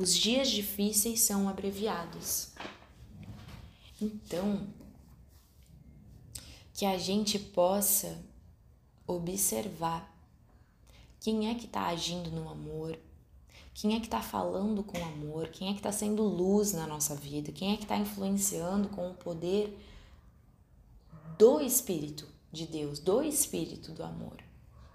os 0.00 0.16
dias 0.16 0.48
difíceis 0.48 1.20
são 1.20 1.46
abreviados. 1.46 2.54
Então, 4.00 4.66
que 6.72 6.86
a 6.86 6.96
gente 6.96 7.38
possa 7.38 8.18
observar 9.06 10.10
quem 11.20 11.50
é 11.50 11.54
que 11.54 11.66
está 11.66 11.88
agindo 11.88 12.30
no 12.30 12.48
amor, 12.48 12.98
quem 13.74 13.94
é 13.94 14.00
que 14.00 14.06
está 14.06 14.22
falando 14.22 14.82
com 14.82 14.96
amor? 15.04 15.48
Quem 15.48 15.68
é 15.68 15.72
que 15.72 15.80
está 15.80 15.92
sendo 15.92 16.22
luz 16.22 16.72
na 16.72 16.86
nossa 16.86 17.14
vida? 17.14 17.52
Quem 17.52 17.74
é 17.74 17.76
que 17.76 17.82
está 17.82 17.96
influenciando 17.98 18.88
com 18.88 19.10
o 19.10 19.14
poder 19.14 19.78
do 21.38 21.60
Espírito 21.60 22.26
de 22.50 22.66
Deus, 22.66 22.98
do 22.98 23.22
Espírito 23.22 23.92
do 23.92 24.02
amor? 24.02 24.42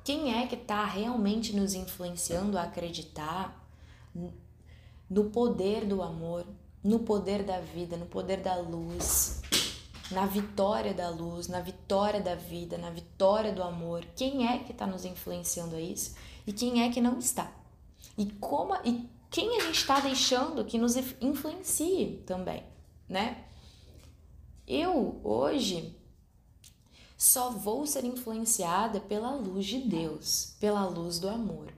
Quem 0.03 0.33
é 0.33 0.47
que 0.47 0.55
está 0.55 0.83
realmente 0.83 1.55
nos 1.55 1.75
influenciando 1.75 2.57
a 2.57 2.63
acreditar 2.63 3.63
no 5.15 5.31
poder 5.31 5.86
do 5.86 6.03
amor, 6.03 6.45
no 6.84 7.00
poder 7.00 7.43
da 7.43 7.60
vida, 7.60 7.95
no 7.95 8.05
poder 8.05 8.41
da 8.41 8.57
luz, 8.57 9.41
na 10.12 10.25
vitória 10.25 10.93
da 10.93 11.10
luz, 11.10 11.48
na 11.48 11.62
vitória 11.62 12.22
da 12.22 12.36
vida, 12.36 12.77
na 12.77 12.91
vitória 12.91 13.51
do 13.51 13.63
amor? 13.63 14.05
Quem 14.15 14.48
é 14.48 14.60
que 14.60 14.74
está 14.74 14.86
nos 14.86 15.05
influenciando 15.05 15.75
a 15.75 15.81
isso 15.81 16.15
e 16.45 16.53
quem 16.53 16.84
é 16.84 16.91
que 16.91 17.01
não 17.01 17.17
está? 17.17 17.51
e 18.17 18.25
como 18.39 18.75
e 18.86 19.10
quem 19.29 19.57
a 19.57 19.65
gente 19.65 19.79
está 19.79 20.00
deixando 20.00 20.63
que 20.63 20.77
nos 20.77 20.95
influencie 21.19 22.24
também, 22.25 22.63
né? 23.10 23.45
Eu 24.67 25.19
hoje 25.24 25.95
só 27.17 27.50
vou 27.50 27.86
ser 27.86 28.05
influenciada 28.05 29.00
pela 29.00 29.36
luz 29.36 29.65
de 29.65 29.79
Deus, 29.79 30.55
pela 30.60 30.86
luz 30.86 31.19
do 31.19 31.27
amor. 31.27 31.74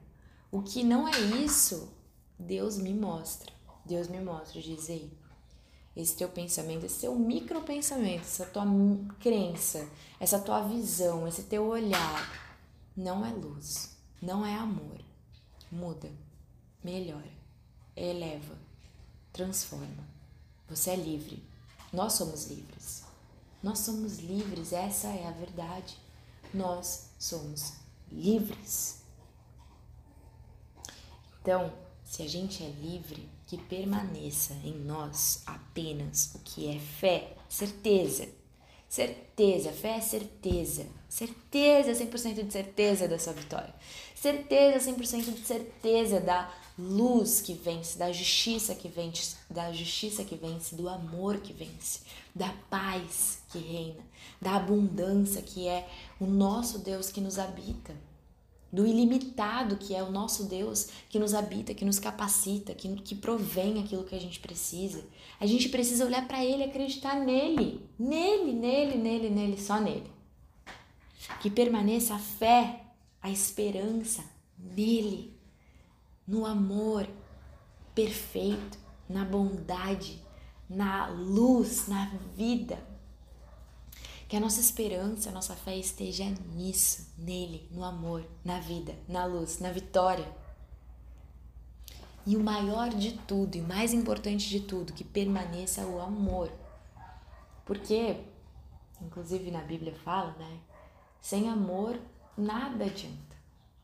O 0.51 0.61
que 0.61 0.83
não 0.83 1.07
é 1.07 1.19
isso, 1.43 1.91
Deus 2.37 2.77
me 2.77 2.93
mostra. 2.93 3.51
Deus 3.85 4.07
me 4.07 4.19
mostra, 4.19 4.61
diz 4.61 4.89
aí. 4.89 5.11
Esse 5.95 6.15
teu 6.15 6.29
pensamento, 6.29 6.85
esse 6.85 7.01
teu 7.01 7.15
micro 7.15 7.61
pensamento, 7.61 8.21
essa 8.21 8.45
tua 8.45 8.65
crença, 9.19 9.89
essa 10.19 10.39
tua 10.39 10.61
visão, 10.61 11.27
esse 11.27 11.43
teu 11.43 11.65
olhar, 11.65 12.29
não 12.95 13.25
é 13.25 13.31
luz, 13.31 13.97
não 14.21 14.45
é 14.45 14.55
amor. 14.55 14.99
Muda 15.71 16.09
melhora, 16.83 17.31
eleva, 17.95 18.55
transforma. 19.33 20.07
Você 20.69 20.91
é 20.91 20.95
livre. 20.95 21.43
Nós 21.91 22.13
somos 22.13 22.47
livres. 22.47 23.03
Nós 23.61 23.79
somos 23.79 24.19
livres, 24.19 24.71
essa 24.71 25.07
é 25.07 25.27
a 25.27 25.31
verdade. 25.31 25.97
Nós 26.53 27.09
somos 27.17 27.73
livres. 28.11 29.01
Então, 31.41 31.73
se 32.07 32.23
a 32.23 32.27
gente 32.27 32.63
é 32.63 32.69
livre, 32.69 33.27
que 33.45 33.57
permaneça 33.57 34.53
em 34.63 34.73
nós 34.73 35.43
apenas 35.45 36.33
o 36.35 36.39
que 36.39 36.67
é 36.67 36.79
fé, 36.79 37.35
certeza. 37.49 38.27
Certeza, 38.87 39.71
fé 39.73 39.97
é 39.97 40.01
certeza. 40.01 40.87
Certeza, 41.09 41.91
100% 41.91 42.45
de 42.45 42.51
certeza 42.51 43.07
da 43.07 43.19
sua 43.19 43.33
vitória. 43.33 43.73
Certeza, 44.15 44.89
100% 44.89 45.33
de 45.33 45.45
certeza 45.45 46.21
da 46.21 46.51
luz 46.79 47.41
que 47.41 47.53
vence, 47.53 47.97
da 47.97 48.11
justiça 48.11 48.73
que 48.73 48.87
vence, 48.87 49.35
da 49.49 49.73
justiça 49.73 50.23
que 50.23 50.35
vence, 50.35 50.75
do 50.75 50.87
amor 50.87 51.39
que 51.39 51.51
vence, 51.51 52.01
da 52.33 52.53
paz 52.69 53.39
que 53.49 53.57
reina, 53.57 54.03
da 54.41 54.55
abundância 54.55 55.41
que 55.41 55.67
é 55.67 55.89
o 56.19 56.25
nosso 56.25 56.79
Deus 56.79 57.09
que 57.09 57.19
nos 57.19 57.37
habita, 57.37 57.95
do 58.71 58.85
ilimitado 58.85 59.77
que 59.77 59.95
é 59.95 60.03
o 60.03 60.11
nosso 60.11 60.43
Deus 60.45 60.89
que 61.09 61.19
nos 61.19 61.33
habita, 61.33 61.73
que 61.73 61.85
nos 61.85 61.99
capacita, 61.99 62.73
que, 62.73 62.87
que 62.97 63.15
provém 63.15 63.81
aquilo 63.81 64.03
que 64.03 64.15
a 64.15 64.19
gente 64.19 64.39
precisa. 64.39 65.03
A 65.39 65.45
gente 65.45 65.69
precisa 65.69 66.05
olhar 66.05 66.27
para 66.27 66.43
Ele, 66.43 66.63
acreditar 66.63 67.15
nele, 67.15 67.87
nele, 67.97 68.53
nele, 68.53 68.97
nele, 68.97 69.29
nele, 69.29 69.61
só 69.61 69.79
nele. 69.79 70.11
Que 71.41 71.49
permaneça 71.49 72.15
a 72.15 72.19
fé, 72.19 72.81
a 73.21 73.29
esperança 73.29 74.23
nele 74.57 75.37
no 76.27 76.45
amor 76.45 77.07
perfeito, 77.95 78.77
na 79.09 79.23
bondade, 79.23 80.21
na 80.69 81.07
luz, 81.07 81.87
na 81.87 82.11
vida. 82.35 82.77
Que 84.27 84.35
a 84.35 84.39
nossa 84.39 84.59
esperança, 84.59 85.29
a 85.29 85.31
nossa 85.31 85.55
fé 85.55 85.77
esteja 85.77 86.25
nisso, 86.53 87.13
nele, 87.17 87.67
no 87.71 87.83
amor, 87.83 88.25
na 88.43 88.59
vida, 88.59 88.93
na 89.07 89.25
luz, 89.25 89.59
na 89.59 89.71
vitória. 89.71 90.27
E 92.25 92.35
o 92.35 92.43
maior 92.43 92.89
de 92.89 93.13
tudo, 93.19 93.55
e 93.55 93.61
o 93.61 93.67
mais 93.67 93.93
importante 93.93 94.49
de 94.49 94.59
tudo, 94.59 94.91
que 94.91 95.03
permaneça 95.03 95.85
o 95.85 96.01
amor. 96.01 96.51
Porque, 97.65 98.17
inclusive 99.01 99.49
na 99.49 99.61
Bíblia 99.61 99.95
fala, 99.95 100.33
né? 100.33 100.59
Sem 101.21 101.49
amor 101.49 101.97
nada 102.37 102.83
adianta. 102.83 103.37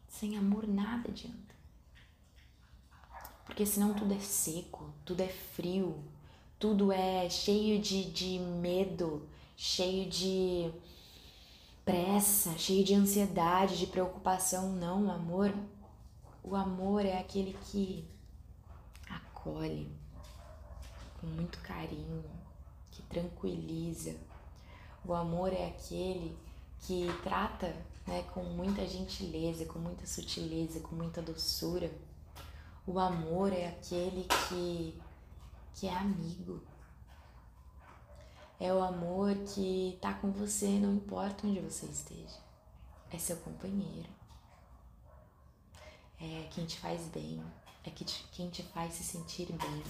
Sem 0.09 0.37
amor 0.37 0.67
nada 0.67 1.09
adianta. 1.09 1.53
Porque 3.45 3.65
senão 3.65 3.93
tudo 3.93 4.13
é 4.13 4.19
seco, 4.19 4.93
tudo 5.05 5.21
é 5.21 5.27
frio, 5.27 6.03
tudo 6.59 6.91
é 6.91 7.29
cheio 7.29 7.79
de, 7.79 8.05
de 8.11 8.39
medo, 8.39 9.27
cheio 9.55 10.09
de 10.09 10.71
pressa, 11.85 12.57
cheio 12.57 12.83
de 12.83 12.93
ansiedade, 12.93 13.77
de 13.77 13.87
preocupação. 13.87 14.71
Não, 14.73 15.07
o 15.07 15.11
amor, 15.11 15.53
o 16.43 16.55
amor 16.55 17.05
é 17.05 17.19
aquele 17.19 17.57
que 17.65 18.07
acolhe 19.09 19.89
com 21.19 21.27
muito 21.27 21.59
carinho, 21.59 22.23
que 22.91 23.01
tranquiliza. 23.03 24.15
O 25.05 25.13
amor 25.13 25.51
é 25.51 25.67
aquele 25.67 26.37
que 26.79 27.07
trata 27.23 27.75
né, 28.05 28.23
com 28.33 28.43
muita 28.43 28.85
gentileza, 28.87 29.65
com 29.65 29.79
muita 29.79 30.05
sutileza, 30.05 30.79
com 30.79 30.95
muita 30.95 31.21
doçura. 31.21 31.91
O 32.85 32.99
amor 32.99 33.53
é 33.53 33.67
aquele 33.67 34.25
que, 34.47 35.01
que 35.75 35.87
é 35.87 35.93
amigo. 35.93 36.61
É 38.63 38.73
o 38.73 38.81
amor 38.81 39.35
que 39.53 39.97
tá 39.99 40.13
com 40.13 40.31
você, 40.31 40.69
não 40.79 40.93
importa 40.93 41.45
onde 41.45 41.59
você 41.59 41.85
esteja. 41.85 42.39
É 43.11 43.17
seu 43.17 43.35
companheiro. 43.35 44.07
É 46.17 46.47
quem 46.49 46.65
te 46.65 46.79
faz 46.79 47.01
bem. 47.09 47.43
É 47.83 47.89
quem 47.89 48.49
te 48.49 48.63
faz 48.63 48.93
se 48.93 49.03
sentir 49.03 49.51
bem. 49.51 49.83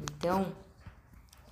Então, 0.00 0.56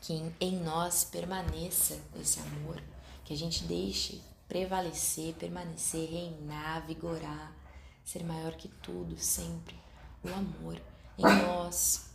que 0.00 0.14
em 0.40 0.56
nós 0.60 1.04
permaneça 1.04 2.02
esse 2.18 2.40
amor, 2.40 2.82
que 3.22 3.34
a 3.34 3.36
gente 3.36 3.64
deixe 3.64 4.22
prevalecer, 4.48 5.34
permanecer, 5.34 6.08
reinar, 6.08 6.86
vigorar, 6.86 7.54
ser 8.02 8.24
maior 8.24 8.54
que 8.54 8.68
tudo, 8.68 9.18
sempre 9.18 9.78
o 10.24 10.28
amor 10.28 10.80
em 11.18 11.22
nós, 11.22 12.06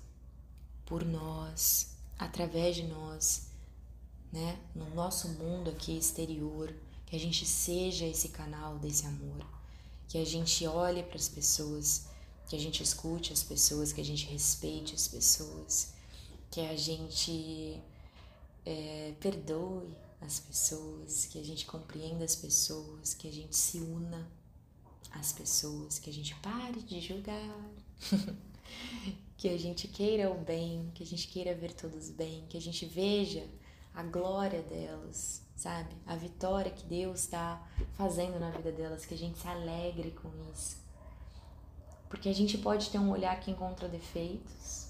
por 0.84 1.06
nós, 1.06 1.96
através 2.18 2.76
de 2.76 2.88
nós, 2.88 3.51
né, 4.32 4.60
no 4.74 4.90
nosso 4.96 5.28
mundo 5.30 5.70
aqui 5.70 5.98
exterior, 5.98 6.74
que 7.06 7.16
a 7.16 7.20
gente 7.20 7.46
seja 7.46 8.06
esse 8.06 8.30
canal 8.30 8.80
desse 8.80 9.06
amor, 9.06 9.46
que 10.08 10.18
a 10.18 10.26
gente 10.26 10.66
olhe 10.66 11.04
para 11.04 11.18
as 11.18 11.28
pessoas, 11.28 12.08
que 12.48 12.56
a 12.56 12.60
gente 12.60 12.82
escute 12.82 13.34
as 13.34 13.44
pessoas, 13.44 13.92
que 13.92 14.02
a 14.02 14.06
gente 14.06 14.26
respeite 14.26 14.96
as 14.96 15.08
pessoas, 15.08 15.94
que 16.50 16.62
a 16.62 16.76
gente 16.76 17.82
é, 18.66 19.14
perdoe 19.20 19.96
as 20.22 20.40
pessoas, 20.40 21.26
que 21.26 21.40
a 21.40 21.44
gente 21.44 21.66
compreenda 21.66 22.24
as 22.24 22.36
pessoas, 22.36 23.14
que 23.14 23.28
a 23.28 23.32
gente 23.32 23.56
se 23.56 23.80
una 23.80 24.30
às 25.12 25.34
pessoas, 25.34 26.00
que 26.00 26.10
a 26.10 26.14
gente 26.14 26.36
pare 26.36 26.82
de 26.82 27.02
julgar, 27.02 27.72
que 29.36 29.50
a 29.50 29.58
gente 29.58 29.88
queira 29.88 30.32
o 30.32 30.40
bem, 30.40 30.92
que 30.94 31.04
a 31.04 31.06
gente 31.06 31.28
queira 31.28 31.54
ver 31.54 31.74
todos 31.74 32.10
bem, 32.10 32.46
que 32.48 32.58
a 32.58 32.62
gente 32.62 32.86
veja 32.86 33.46
a 33.94 34.04
glória 34.04 34.62
delas, 34.62 35.42
sabe? 35.56 35.96
A 36.06 36.16
vitória 36.16 36.72
que 36.72 36.86
Deus 36.86 37.22
está 37.22 37.62
fazendo 37.94 38.40
na 38.40 38.50
vida 38.50 38.72
delas, 38.72 39.06
que 39.06 39.14
a 39.14 39.18
gente 39.18 39.40
se 39.40 39.48
alegre 39.48 40.12
com 40.12 40.30
isso. 40.54 40.78
Porque 42.10 42.30
a 42.30 42.34
gente 42.34 42.58
pode 42.58 42.90
ter 42.90 43.00
um 43.00 43.10
olhar 43.12 43.40
que 43.40 43.52
encontra 43.52 43.88
defeitos, 43.88 44.90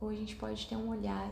ou 0.00 0.08
a 0.08 0.14
gente 0.14 0.36
pode 0.36 0.66
ter 0.66 0.76
um 0.76 0.90
olhar 0.90 1.30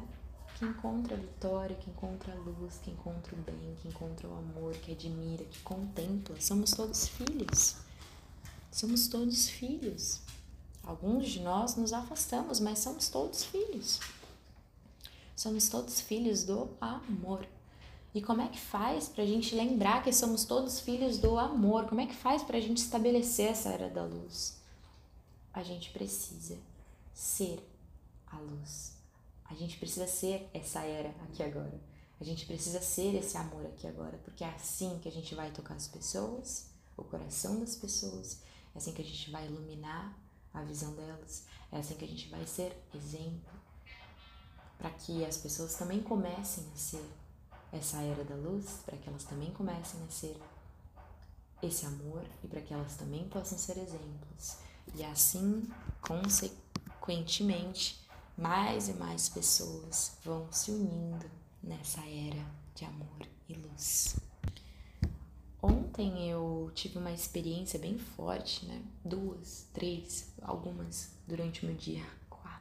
que 0.58 0.64
encontra 0.64 1.14
a 1.14 1.20
vitória, 1.20 1.76
que 1.76 1.88
encontra 1.88 2.32
a 2.32 2.36
luz, 2.36 2.78
que 2.82 2.90
encontra 2.90 3.34
o 3.34 3.38
bem, 3.38 3.76
que 3.80 3.88
encontra 3.88 4.26
o 4.28 4.36
amor, 4.36 4.74
que 4.74 4.92
admira, 4.92 5.44
que 5.44 5.60
contempla. 5.60 6.40
Somos 6.40 6.72
todos 6.72 7.08
filhos. 7.08 7.76
Somos 8.70 9.06
todos 9.08 9.48
filhos. 9.48 10.20
Alguns 10.82 11.28
de 11.28 11.40
nós 11.40 11.76
nos 11.76 11.92
afastamos, 11.92 12.58
mas 12.58 12.78
somos 12.80 13.08
todos 13.08 13.44
filhos. 13.44 14.00
Somos 15.38 15.68
todos 15.68 16.00
filhos 16.00 16.42
do 16.42 16.68
amor. 16.80 17.46
E 18.12 18.20
como 18.20 18.42
é 18.42 18.48
que 18.48 18.58
faz 18.58 19.08
para 19.08 19.22
a 19.22 19.26
gente 19.26 19.54
lembrar 19.54 20.02
que 20.02 20.12
somos 20.12 20.44
todos 20.44 20.80
filhos 20.80 21.18
do 21.18 21.38
amor? 21.38 21.86
Como 21.86 22.00
é 22.00 22.06
que 22.06 22.16
faz 22.16 22.42
para 22.42 22.56
a 22.56 22.60
gente 22.60 22.78
estabelecer 22.78 23.52
essa 23.52 23.68
era 23.68 23.88
da 23.88 24.04
luz? 24.04 24.60
A 25.52 25.62
gente 25.62 25.90
precisa 25.90 26.58
ser 27.14 27.64
a 28.26 28.36
luz. 28.36 28.94
A 29.44 29.54
gente 29.54 29.78
precisa 29.78 30.08
ser 30.08 30.50
essa 30.52 30.80
era 30.80 31.10
aqui 31.22 31.40
agora. 31.44 31.80
A 32.20 32.24
gente 32.24 32.44
precisa 32.44 32.82
ser 32.82 33.14
esse 33.14 33.36
amor 33.36 33.64
aqui 33.64 33.86
agora, 33.86 34.18
porque 34.24 34.42
é 34.42 34.48
assim 34.48 34.98
que 35.00 35.08
a 35.08 35.12
gente 35.12 35.36
vai 35.36 35.52
tocar 35.52 35.74
as 35.74 35.86
pessoas, 35.86 36.66
o 36.96 37.04
coração 37.04 37.60
das 37.60 37.76
pessoas, 37.76 38.40
é 38.74 38.78
assim 38.78 38.92
que 38.92 39.02
a 39.02 39.04
gente 39.04 39.30
vai 39.30 39.46
iluminar 39.46 40.18
a 40.52 40.64
visão 40.64 40.96
delas, 40.96 41.44
é 41.70 41.78
assim 41.78 41.94
que 41.94 42.04
a 42.04 42.08
gente 42.08 42.28
vai 42.28 42.44
ser 42.44 42.76
exemplo 42.92 43.57
para 44.78 44.90
que 44.90 45.24
as 45.24 45.36
pessoas 45.36 45.74
também 45.74 46.00
comecem 46.00 46.64
a 46.72 46.76
ser 46.76 47.04
essa 47.72 48.00
era 48.00 48.24
da 48.24 48.36
luz, 48.36 48.80
para 48.86 48.96
que 48.96 49.08
elas 49.08 49.24
também 49.24 49.50
comecem 49.50 50.00
a 50.06 50.10
ser 50.10 50.36
esse 51.62 51.84
amor 51.84 52.24
e 52.42 52.48
para 52.48 52.60
que 52.60 52.72
elas 52.72 52.96
também 52.96 53.28
possam 53.28 53.58
ser 53.58 53.76
exemplos. 53.78 54.56
E 54.94 55.04
assim, 55.04 55.68
consequentemente, 56.00 58.00
mais 58.36 58.88
e 58.88 58.94
mais 58.94 59.28
pessoas 59.28 60.16
vão 60.24 60.50
se 60.52 60.70
unindo 60.70 61.28
nessa 61.62 62.00
era 62.00 62.46
de 62.74 62.84
amor 62.84 63.28
e 63.48 63.54
luz. 63.54 64.16
Ontem 65.60 66.30
eu 66.30 66.70
tive 66.72 66.98
uma 66.98 67.10
experiência 67.10 67.80
bem 67.80 67.98
forte, 67.98 68.64
né? 68.64 68.80
Duas, 69.04 69.66
três, 69.72 70.32
algumas 70.40 71.10
durante 71.26 71.64
o 71.64 71.66
meu 71.66 71.76
dia, 71.76 72.06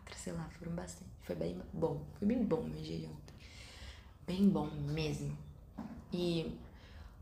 quatro, 0.07 0.17
sei 0.17 0.33
lá, 0.33 0.49
foram 0.57 0.71
bastante. 0.73 1.11
Foi 1.21 1.35
bem 1.35 1.61
bom, 1.73 2.01
foi 2.17 2.27
bem 2.27 2.43
bom 2.43 2.63
meu 2.63 2.81
dia 2.81 2.97
de 2.97 3.05
ontem. 3.05 3.35
Bem 4.25 4.49
bom 4.49 4.67
mesmo. 4.67 5.37
E 6.11 6.57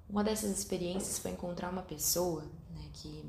uma 0.10 0.24
dessas 0.24 0.58
experiências 0.58 1.20
foi 1.20 1.32
encontrar 1.32 1.72
uma 1.72 1.82
pessoa, 1.82 2.44
né, 2.74 2.88
que, 2.94 3.26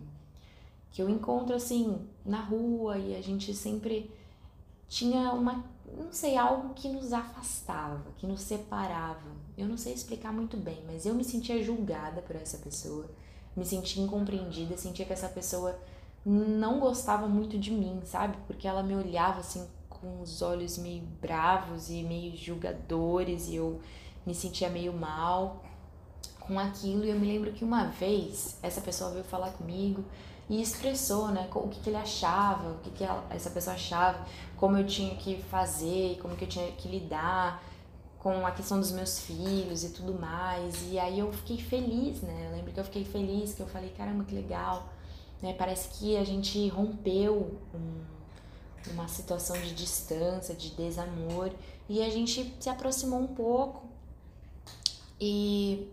que 0.91 1.03
eu 1.03 1.09
encontro 1.09 1.55
assim 1.55 2.07
na 2.25 2.41
rua 2.41 2.99
e 2.99 3.17
a 3.17 3.23
gente 3.23 3.55
sempre 3.55 4.11
tinha 4.89 5.33
uma, 5.33 5.65
não 5.97 6.13
sei, 6.13 6.37
algo 6.37 6.75
que 6.75 6.89
nos 6.89 7.13
afastava, 7.13 8.13
que 8.19 8.27
nos 8.27 8.43
separava. 8.43 9.35
Eu 9.57 9.67
não 9.67 9.77
sei 9.77 9.95
explicar 9.95 10.33
muito 10.33 10.57
bem, 10.57 10.85
mas 10.87 11.07
eu 11.07 11.15
me 11.15 11.25
sentia 11.25 11.63
julgada 11.63 12.21
por 12.21 12.37
essa 12.37 12.59
pessoa, 12.59 13.11
me 13.57 13.65
sentia 13.65 14.03
incompreendida, 14.03 14.77
sentia 14.77 15.07
que 15.07 15.13
essa 15.13 15.29
pessoa 15.29 15.79
não 16.29 16.81
gostava 16.81 17.29
muito 17.29 17.57
de 17.57 17.71
mim, 17.71 18.01
sabe? 18.05 18.37
Porque 18.49 18.67
ela 18.67 18.83
me 18.83 18.97
olhava 18.97 19.41
assim 19.41 19.65
com 19.89 20.21
os 20.21 20.43
olhos 20.43 20.77
meio 20.77 21.03
bravos 21.23 21.89
e 21.89 22.03
meio 22.03 22.37
julgadores 22.37 23.49
e 23.49 23.57
eu 23.57 23.81
me 24.27 24.35
sentia 24.35 24.69
meio 24.69 24.93
mal 24.93 25.63
com 26.41 26.59
aquilo. 26.59 27.05
E 27.05 27.11
eu 27.11 27.19
me 27.19 27.27
lembro 27.27 27.53
que 27.53 27.65
uma 27.65 27.85
vez 27.85 28.59
essa 28.61 28.81
pessoa 28.81 29.13
veio 29.13 29.25
falar 29.25 29.51
comigo 29.53 30.05
e 30.51 30.61
expressou, 30.61 31.29
né, 31.29 31.49
o 31.55 31.69
que, 31.69 31.81
que 31.81 31.91
ele 31.91 31.97
achava, 31.97 32.73
o 32.73 32.79
que, 32.79 32.91
que 32.91 33.05
essa 33.31 33.51
pessoa 33.51 33.75
achava, 33.75 34.25
como 34.57 34.77
eu 34.77 34.87
tinha 34.87 35.15
que 35.17 35.41
fazer, 35.45 36.19
como 36.21 36.37
que 36.37 36.45
eu 36.45 36.49
tinha 36.49 36.71
que 36.73 36.89
lidar 36.89 37.63
com 38.19 38.45
a 38.45 38.51
questão 38.51 38.81
dos 38.81 38.91
meus 38.91 39.21
filhos 39.21 39.85
e 39.85 39.91
tudo 39.91 40.13
mais. 40.13 40.91
E 40.91 40.99
aí 40.99 41.21
eu 41.21 41.33
fiquei 41.33 41.59
feliz, 41.59 42.21
né? 42.23 42.49
Eu 42.49 42.57
lembro 42.57 42.73
que 42.73 42.81
eu 42.81 42.85
fiquei 42.85 43.05
feliz, 43.05 43.55
que 43.55 43.61
eu 43.61 43.67
falei, 43.69 43.91
caramba, 43.91 44.25
que 44.25 44.35
legal. 44.35 44.89
Né? 45.43 45.55
Parece 45.55 45.99
que 45.99 46.17
a 46.17 46.25
gente 46.25 46.69
rompeu 46.69 47.59
um, 47.75 48.05
uma 48.93 49.09
situação 49.09 49.57
de 49.61 49.75
distância, 49.75 50.55
de 50.55 50.71
desamor, 50.71 51.51
e 51.89 52.03
a 52.03 52.11
gente 52.11 52.55
se 52.59 52.69
aproximou 52.69 53.21
um 53.21 53.29
pouco. 53.29 53.87
E 55.21 55.89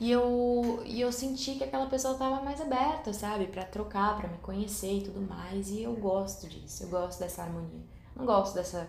e 0.00 0.10
eu, 0.10 0.82
e 0.86 0.98
eu 0.98 1.12
senti 1.12 1.56
que 1.56 1.64
aquela 1.64 1.84
pessoa 1.84 2.14
estava 2.14 2.40
mais 2.40 2.58
aberta, 2.58 3.12
sabe? 3.12 3.46
para 3.48 3.64
trocar, 3.66 4.16
para 4.16 4.28
me 4.28 4.38
conhecer 4.38 4.94
e 4.94 5.02
tudo 5.02 5.20
mais. 5.20 5.68
E 5.68 5.82
eu 5.82 5.94
gosto 5.94 6.48
disso, 6.48 6.84
eu 6.84 6.88
gosto 6.88 7.18
dessa 7.20 7.42
harmonia. 7.42 7.82
Não 8.16 8.24
gosto 8.24 8.54
dessa, 8.54 8.88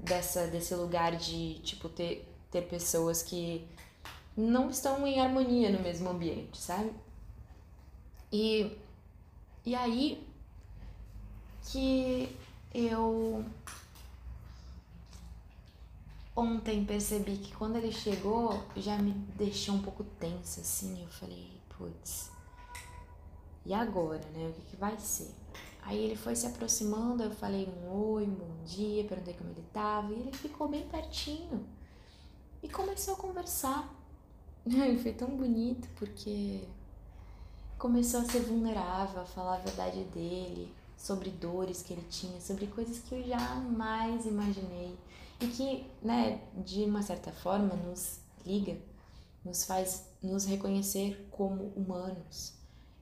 dessa 0.00 0.48
desse 0.48 0.74
lugar 0.74 1.14
de, 1.14 1.60
tipo, 1.60 1.88
ter, 1.88 2.28
ter 2.50 2.62
pessoas 2.62 3.22
que 3.22 3.68
não 4.36 4.68
estão 4.68 5.06
em 5.06 5.20
harmonia 5.20 5.70
no 5.70 5.78
mesmo 5.78 6.10
ambiente, 6.10 6.58
sabe? 6.58 6.90
E, 8.32 8.76
e 9.64 9.74
aí 9.74 10.26
que 11.64 12.36
eu 12.74 13.44
ontem 16.34 16.84
percebi 16.84 17.38
que 17.38 17.54
quando 17.54 17.76
ele 17.76 17.90
chegou 17.90 18.62
já 18.76 18.98
me 18.98 19.12
deixou 19.12 19.74
um 19.74 19.82
pouco 19.82 20.04
tensa, 20.04 20.60
assim. 20.60 21.02
Eu 21.02 21.08
falei, 21.08 21.50
putz, 21.76 22.30
e 23.64 23.72
agora, 23.72 24.24
né? 24.34 24.48
O 24.48 24.52
que, 24.52 24.62
que 24.70 24.76
vai 24.76 24.98
ser? 24.98 25.34
Aí 25.82 25.98
ele 25.98 26.16
foi 26.16 26.34
se 26.36 26.46
aproximando, 26.46 27.22
eu 27.22 27.30
falei 27.30 27.68
um 27.68 27.92
oi, 27.92 28.24
um 28.24 28.34
bom 28.34 28.64
dia, 28.64 29.04
perguntei 29.04 29.34
como 29.34 29.50
ele 29.50 29.64
tava, 29.72 30.12
e 30.12 30.20
ele 30.20 30.32
ficou 30.32 30.68
bem 30.68 30.86
pertinho 30.88 31.64
e 32.62 32.68
começou 32.68 33.14
a 33.14 33.16
conversar. 33.16 33.92
E 34.66 34.98
foi 34.98 35.12
tão 35.12 35.28
bonito 35.36 35.88
porque 35.94 36.66
começou 37.78 38.20
a 38.20 38.24
ser 38.24 38.40
vulnerável, 38.40 39.20
a 39.20 39.26
falar 39.26 39.56
a 39.56 39.60
verdade 39.60 40.04
dele, 40.04 40.72
sobre 40.96 41.30
dores 41.30 41.82
que 41.82 41.92
ele 41.92 42.06
tinha, 42.10 42.40
sobre 42.40 42.66
coisas 42.66 42.98
que 42.98 43.14
eu 43.14 43.22
jamais 43.22 44.24
imaginei 44.24 44.96
e 45.40 45.46
que, 45.48 45.86
né, 46.02 46.40
de 46.64 46.84
uma 46.84 47.02
certa 47.02 47.30
forma 47.30 47.74
nos 47.74 48.18
liga, 48.44 48.76
nos 49.44 49.64
faz 49.64 50.06
nos 50.22 50.44
reconhecer 50.46 51.28
como 51.30 51.72
humanos. 51.76 52.54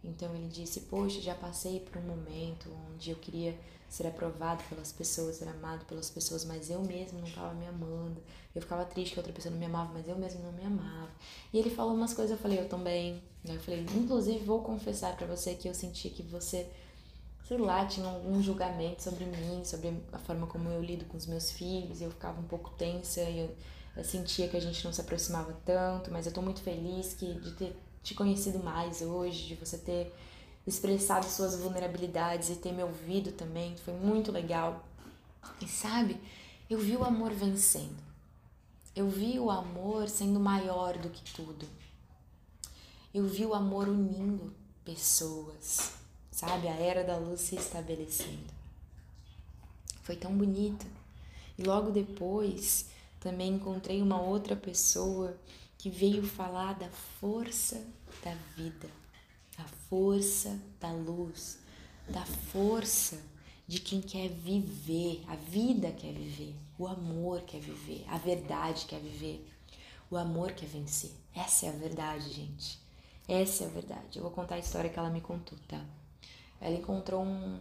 Então 0.02 0.34
ele 0.34 0.48
disse: 0.48 0.80
Poxa, 0.80 1.20
já 1.20 1.34
passei 1.34 1.80
por 1.80 1.96
um 1.96 2.06
momento 2.06 2.70
onde 2.90 3.10
eu 3.10 3.16
queria 3.16 3.58
ser 3.88 4.06
aprovado 4.06 4.62
pelas 4.64 4.92
pessoas, 4.92 5.36
ser 5.36 5.48
amado 5.48 5.84
pelas 5.84 6.10
pessoas, 6.10 6.44
mas 6.44 6.70
eu 6.70 6.80
mesmo 6.82 7.20
não 7.20 7.26
estava 7.26 7.54
me 7.54 7.66
amando. 7.66 8.22
Eu 8.54 8.62
ficava 8.62 8.84
triste 8.84 9.12
que 9.12 9.18
outra 9.18 9.32
pessoa 9.32 9.50
não 9.50 9.58
me 9.58 9.66
amava, 9.66 9.92
mas 9.92 10.08
eu 10.08 10.16
mesmo 10.16 10.42
não 10.42 10.52
me 10.52 10.64
amava. 10.64 11.10
E 11.52 11.58
ele 11.58 11.70
falou 11.70 11.94
umas 11.94 12.14
coisas, 12.14 12.32
eu 12.32 12.38
falei: 12.38 12.60
Eu 12.60 12.68
também. 12.68 13.22
Eu 13.44 13.60
falei: 13.60 13.86
Inclusive, 13.94 14.44
vou 14.44 14.62
confessar 14.62 15.16
para 15.16 15.26
você 15.26 15.54
que 15.54 15.68
eu 15.68 15.74
senti 15.74 16.10
que 16.10 16.22
você 16.22 16.68
sei 17.46 17.58
lá, 17.58 17.84
tinha 17.84 18.06
algum 18.06 18.42
julgamento 18.42 19.02
sobre 19.02 19.26
mim, 19.26 19.62
sobre 19.64 19.92
a 20.12 20.18
forma 20.18 20.46
como 20.46 20.70
eu 20.70 20.82
lido 20.82 21.04
com 21.04 21.16
os 21.16 21.26
meus 21.26 21.50
filhos, 21.50 22.00
e 22.00 22.04
eu 22.04 22.10
ficava 22.10 22.40
um 22.40 22.44
pouco 22.44 22.70
tensa 22.70 23.20
e 23.20 23.40
eu, 23.40 23.54
eu 23.96 24.04
sentia 24.04 24.48
que 24.48 24.56
a 24.56 24.60
gente 24.60 24.82
não 24.84 24.92
se 24.92 25.00
aproximava 25.00 25.54
tanto, 25.64 26.10
mas 26.10 26.26
eu 26.26 26.32
tô 26.32 26.40
muito 26.40 26.62
feliz 26.62 27.12
que, 27.12 27.34
de 27.34 27.52
ter 27.52 27.76
te 28.02 28.14
conhecido 28.14 28.58
mais 28.62 29.02
hoje, 29.02 29.46
de 29.46 29.54
você 29.56 29.78
ter 29.78 30.14
expressado 30.66 31.26
suas 31.26 31.56
vulnerabilidades 31.56 32.50
e 32.50 32.56
ter 32.56 32.72
me 32.72 32.82
ouvido 32.82 33.32
também, 33.32 33.76
foi 33.76 33.94
muito 33.94 34.32
legal. 34.32 34.84
E 35.60 35.68
sabe, 35.68 36.18
eu 36.68 36.78
vi 36.78 36.96
o 36.96 37.04
amor 37.04 37.32
vencendo. 37.32 38.02
Eu 38.94 39.08
vi 39.08 39.38
o 39.38 39.50
amor 39.50 40.08
sendo 40.08 40.40
maior 40.40 40.96
do 40.98 41.10
que 41.10 41.32
tudo. 41.32 41.66
Eu 43.12 43.26
vi 43.26 43.44
o 43.44 43.54
amor 43.54 43.88
unindo 43.88 44.52
pessoas 44.84 45.94
sabe? 46.34 46.66
A 46.66 46.74
era 46.74 47.04
da 47.04 47.16
luz 47.16 47.40
se 47.40 47.54
estabelecendo. 47.54 48.52
Foi 50.02 50.16
tão 50.16 50.36
bonito. 50.36 50.84
E 51.56 51.62
logo 51.62 51.92
depois 51.92 52.86
também 53.20 53.54
encontrei 53.54 54.02
uma 54.02 54.20
outra 54.20 54.56
pessoa 54.56 55.36
que 55.78 55.88
veio 55.88 56.26
falar 56.26 56.74
da 56.74 56.88
força 57.20 57.86
da 58.22 58.34
vida, 58.56 58.88
da 59.56 59.64
força 59.88 60.60
da 60.80 60.90
luz, 60.92 61.58
da 62.08 62.24
força 62.24 63.18
de 63.66 63.80
quem 63.80 64.00
quer 64.00 64.28
viver, 64.28 65.22
a 65.28 65.36
vida 65.36 65.90
quer 65.92 66.12
viver, 66.12 66.54
o 66.78 66.86
amor 66.86 67.42
quer 67.42 67.60
viver, 67.60 68.04
a 68.08 68.18
verdade 68.18 68.84
quer 68.86 69.00
viver, 69.00 69.46
o 70.10 70.16
amor 70.16 70.52
quer 70.52 70.66
vencer. 70.66 71.12
Essa 71.34 71.66
é 71.66 71.68
a 71.70 71.72
verdade, 71.72 72.30
gente. 72.30 72.78
Essa 73.26 73.64
é 73.64 73.66
a 73.66 73.70
verdade. 73.70 74.18
Eu 74.18 74.22
vou 74.22 74.30
contar 74.30 74.56
a 74.56 74.58
história 74.58 74.90
que 74.90 74.98
ela 74.98 75.08
me 75.08 75.20
contou, 75.20 75.58
tá? 75.66 75.80
Ela 76.60 76.76
encontrou 76.76 77.22
um, 77.22 77.58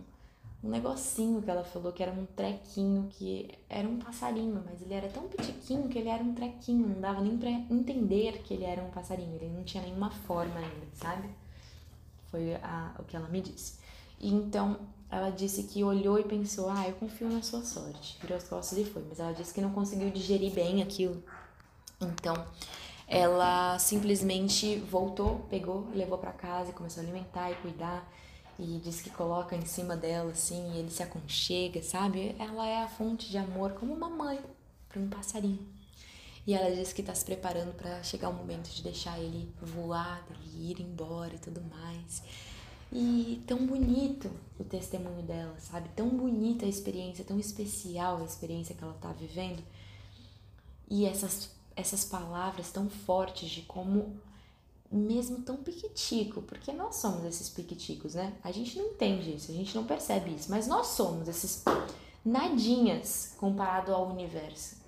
um 0.61 0.69
negocinho 0.69 1.41
que 1.41 1.49
ela 1.49 1.63
falou 1.63 1.93
que 1.93 2.03
era 2.03 2.11
um 2.11 2.25
trequinho, 2.25 3.07
que 3.11 3.49
era 3.69 3.87
um 3.87 3.97
passarinho, 3.97 4.61
mas 4.65 4.81
ele 4.81 4.93
era 4.93 5.07
tão 5.07 5.27
pitiquinho 5.27 5.87
que 5.87 5.99
ele 5.99 6.09
era 6.09 6.23
um 6.23 6.33
trequinho, 6.33 6.87
não 6.87 6.99
dava 6.99 7.21
nem 7.21 7.37
pra 7.37 7.49
entender 7.49 8.41
que 8.43 8.53
ele 8.53 8.65
era 8.65 8.83
um 8.83 8.91
passarinho, 8.91 9.35
ele 9.35 9.49
não 9.49 9.63
tinha 9.63 9.83
nenhuma 9.83 10.11
forma 10.11 10.59
ainda, 10.59 10.87
sabe? 10.93 11.29
Foi 12.33 12.55
a, 12.55 12.95
o 12.97 13.03
que 13.03 13.15
ela 13.15 13.29
me 13.29 13.39
disse. 13.39 13.77
E 14.19 14.33
então 14.33 14.79
ela 15.07 15.29
disse 15.29 15.65
que 15.65 15.83
olhou 15.83 16.17
e 16.17 16.23
pensou: 16.23 16.67
Ah, 16.67 16.87
eu 16.87 16.95
confio 16.95 17.29
na 17.29 17.43
sua 17.43 17.61
sorte. 17.61 18.17
Virou 18.19 18.35
as 18.35 18.47
costas 18.47 18.75
e 18.79 18.83
foi. 18.83 19.05
Mas 19.07 19.19
ela 19.19 19.33
disse 19.33 19.53
que 19.53 19.61
não 19.61 19.71
conseguiu 19.71 20.09
digerir 20.09 20.51
bem 20.51 20.81
aquilo. 20.81 21.23
Então 22.01 22.33
ela 23.07 23.77
simplesmente 23.77 24.77
voltou, 24.77 25.45
pegou, 25.47 25.87
levou 25.93 26.17
para 26.17 26.31
casa 26.31 26.71
e 26.71 26.73
começou 26.73 27.01
a 27.01 27.05
alimentar 27.05 27.51
e 27.51 27.55
cuidar. 27.57 28.11
E 28.57 28.81
disse 28.83 29.03
que 29.03 29.11
coloca 29.11 29.55
em 29.55 29.65
cima 29.65 29.95
dela 29.95 30.31
assim, 30.31 30.73
e 30.73 30.79
ele 30.79 30.89
se 30.89 31.03
aconchega, 31.03 31.83
sabe? 31.83 32.35
Ela 32.39 32.67
é 32.67 32.81
a 32.81 32.87
fonte 32.87 33.29
de 33.29 33.37
amor 33.37 33.73
como 33.73 33.93
uma 33.93 34.09
mãe 34.09 34.39
para 34.89 34.99
um 34.99 35.07
passarinho. 35.07 35.72
E 36.45 36.53
ela 36.53 36.73
disse 36.75 36.93
que 36.93 37.01
está 37.01 37.15
se 37.15 37.23
preparando 37.23 37.73
para 37.73 38.03
chegar 38.03 38.29
o 38.29 38.33
momento 38.33 38.69
de 38.69 38.83
deixar 38.83 39.17
ele 39.17 39.49
voar, 39.61 40.25
dele 40.27 40.71
ir 40.71 40.81
embora 40.81 41.35
e 41.35 41.39
tudo 41.39 41.61
mais. 41.61 42.21
E 42.91 43.41
tão 43.47 43.65
bonito 43.65 44.29
o 44.59 44.63
testemunho 44.63 45.23
dela, 45.23 45.55
sabe? 45.59 45.89
Tão 45.95 46.09
bonita 46.09 46.65
a 46.65 46.69
experiência, 46.69 47.23
tão 47.23 47.39
especial 47.39 48.17
a 48.17 48.25
experiência 48.25 48.75
que 48.75 48.83
ela 48.83 48.93
está 48.93 49.11
vivendo. 49.13 49.63
E 50.89 51.05
essas, 51.05 51.49
essas 51.75 52.03
palavras 52.03 52.71
tão 52.71 52.89
fortes 52.89 53.49
de 53.49 53.61
como, 53.61 54.19
mesmo 54.91 55.41
tão 55.43 55.57
piquitico, 55.57 56.41
porque 56.41 56.73
nós 56.73 56.97
somos 56.97 57.23
esses 57.23 57.49
piquiticos, 57.49 58.15
né? 58.15 58.33
A 58.43 58.51
gente 58.51 58.77
não 58.77 58.87
entende 58.87 59.33
isso, 59.33 59.49
a 59.49 59.55
gente 59.55 59.73
não 59.73 59.85
percebe 59.85 60.35
isso, 60.35 60.51
mas 60.51 60.67
nós 60.67 60.87
somos 60.87 61.29
esses 61.29 61.63
nadinhas 62.23 63.33
comparado 63.37 63.93
ao 63.93 64.11
universo 64.11 64.82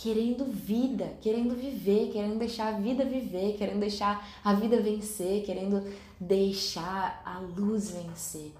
querendo 0.00 0.46
vida, 0.46 1.18
querendo 1.20 1.54
viver, 1.54 2.10
querendo 2.10 2.38
deixar 2.38 2.74
a 2.74 2.80
vida 2.80 3.04
viver, 3.04 3.58
querendo 3.58 3.80
deixar 3.80 4.40
a 4.42 4.54
vida 4.54 4.80
vencer, 4.80 5.44
querendo 5.44 5.82
deixar 6.18 7.22
a 7.22 7.38
luz 7.38 7.90
vencer. 7.90 8.54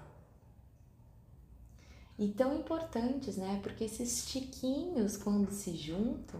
E 2.19 2.27
tão 2.27 2.55
importantes, 2.55 3.37
né? 3.37 3.59
Porque 3.63 3.85
esses 3.85 4.27
tiquinhos, 4.27 5.17
quando 5.17 5.51
se 5.51 5.75
juntam, 5.75 6.39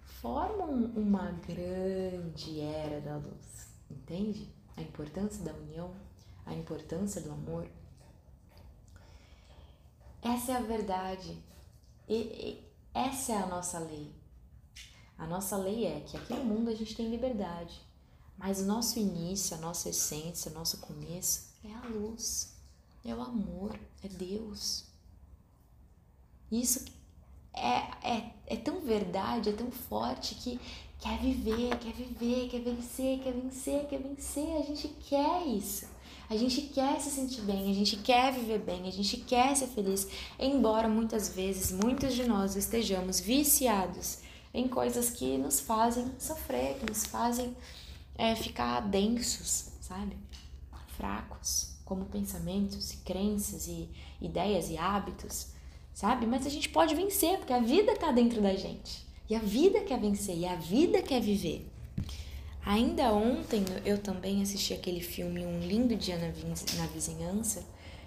formam 0.00 0.86
uma 0.96 1.30
grande 1.46 2.60
era 2.60 3.00
da 3.00 3.16
luz. 3.18 3.68
Entende? 3.88 4.48
A 4.76 4.82
importância 4.82 5.44
da 5.44 5.52
união, 5.52 5.92
a 6.44 6.52
importância 6.52 7.20
do 7.20 7.30
amor. 7.30 7.68
Essa 10.20 10.50
é 10.50 10.56
a 10.56 10.62
verdade. 10.62 11.38
E, 12.08 12.14
e 12.14 12.72
essa 12.92 13.34
é 13.34 13.36
a 13.36 13.46
nossa 13.46 13.78
lei. 13.78 14.21
A 15.22 15.26
nossa 15.26 15.56
lei 15.56 15.86
é 15.86 16.00
que 16.00 16.16
aqui 16.16 16.34
no 16.34 16.44
mundo 16.44 16.68
a 16.68 16.74
gente 16.74 16.96
tem 16.96 17.08
liberdade, 17.08 17.80
mas 18.36 18.58
o 18.58 18.66
nosso 18.66 18.98
início, 18.98 19.56
a 19.56 19.60
nossa 19.60 19.88
essência, 19.88 20.50
o 20.50 20.54
nosso 20.54 20.78
começo 20.78 21.44
é 21.64 21.72
a 21.72 21.88
luz, 21.88 22.56
é 23.04 23.14
o 23.14 23.22
amor, 23.22 23.78
é 24.02 24.08
Deus. 24.08 24.84
Isso 26.50 26.84
é, 27.54 28.16
é, 28.16 28.32
é 28.48 28.56
tão 28.56 28.80
verdade, 28.80 29.50
é 29.50 29.52
tão 29.52 29.70
forte 29.70 30.34
que 30.34 30.60
quer 30.98 31.16
viver, 31.20 31.78
quer 31.78 31.92
viver, 31.92 32.48
quer 32.48 32.60
vencer, 32.60 33.20
quer 33.20 33.32
vencer, 33.32 33.86
quer 33.86 34.02
vencer. 34.02 34.56
A 34.56 34.62
gente 34.62 34.88
quer 35.08 35.46
isso. 35.46 35.86
A 36.28 36.36
gente 36.36 36.62
quer 36.62 37.00
se 37.00 37.10
sentir 37.10 37.42
bem, 37.42 37.70
a 37.70 37.74
gente 37.74 37.96
quer 37.98 38.32
viver 38.32 38.58
bem, 38.58 38.88
a 38.88 38.90
gente 38.90 39.18
quer 39.18 39.54
ser 39.54 39.68
feliz, 39.68 40.08
embora 40.36 40.88
muitas 40.88 41.28
vezes 41.28 41.70
muitos 41.70 42.12
de 42.12 42.24
nós 42.24 42.56
estejamos 42.56 43.20
viciados 43.20 44.21
em 44.54 44.68
coisas 44.68 45.10
que 45.10 45.38
nos 45.38 45.60
fazem 45.60 46.10
sofrer, 46.18 46.78
que 46.78 46.86
nos 46.86 47.06
fazem 47.06 47.56
é, 48.16 48.34
ficar 48.34 48.80
densos, 48.80 49.70
sabe? 49.80 50.16
Fracos, 50.96 51.70
como 51.84 52.04
pensamentos 52.04 52.92
e 52.92 52.96
crenças 52.98 53.66
e 53.66 53.88
ideias 54.20 54.68
e 54.70 54.76
hábitos, 54.76 55.48
sabe? 55.94 56.26
Mas 56.26 56.46
a 56.46 56.50
gente 56.50 56.68
pode 56.68 56.94
vencer, 56.94 57.38
porque 57.38 57.52
a 57.52 57.60
vida 57.60 57.92
está 57.92 58.12
dentro 58.12 58.40
da 58.42 58.54
gente. 58.54 59.06
E 59.28 59.34
a 59.34 59.38
vida 59.38 59.80
quer 59.80 59.98
vencer, 59.98 60.36
e 60.36 60.46
a 60.46 60.56
vida 60.56 61.00
quer 61.00 61.20
viver. 61.20 61.66
Ainda 62.64 63.12
ontem 63.12 63.64
eu 63.84 63.98
também 63.98 64.42
assisti 64.42 64.72
aquele 64.72 65.00
filme 65.00 65.44
Um 65.44 65.60
Lindo 65.60 65.96
Dia 65.96 66.16
na 66.16 66.86
Vizinhança, 66.86 67.64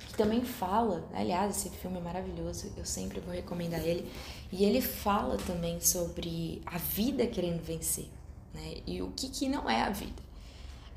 que 0.08 0.14
também 0.16 0.44
fala, 0.44 1.08
aliás, 1.14 1.58
esse 1.58 1.70
filme 1.70 1.98
é 1.98 2.02
maravilhoso, 2.02 2.72
eu 2.78 2.86
sempre 2.86 3.20
vou 3.20 3.34
recomendar 3.34 3.82
ele, 3.82 4.10
e 4.52 4.64
ele 4.64 4.82
fala 4.82 5.38
também 5.38 5.80
sobre 5.80 6.62
a 6.66 6.78
vida 6.78 7.28
querendo 7.28 7.64
vencer, 7.64 8.08
né? 8.54 8.78
E 8.86 9.02
o 9.02 9.12
que, 9.12 9.30
que 9.30 9.48
não 9.48 9.70
é 9.70 9.82
a 9.82 9.90
vida. 9.90 10.24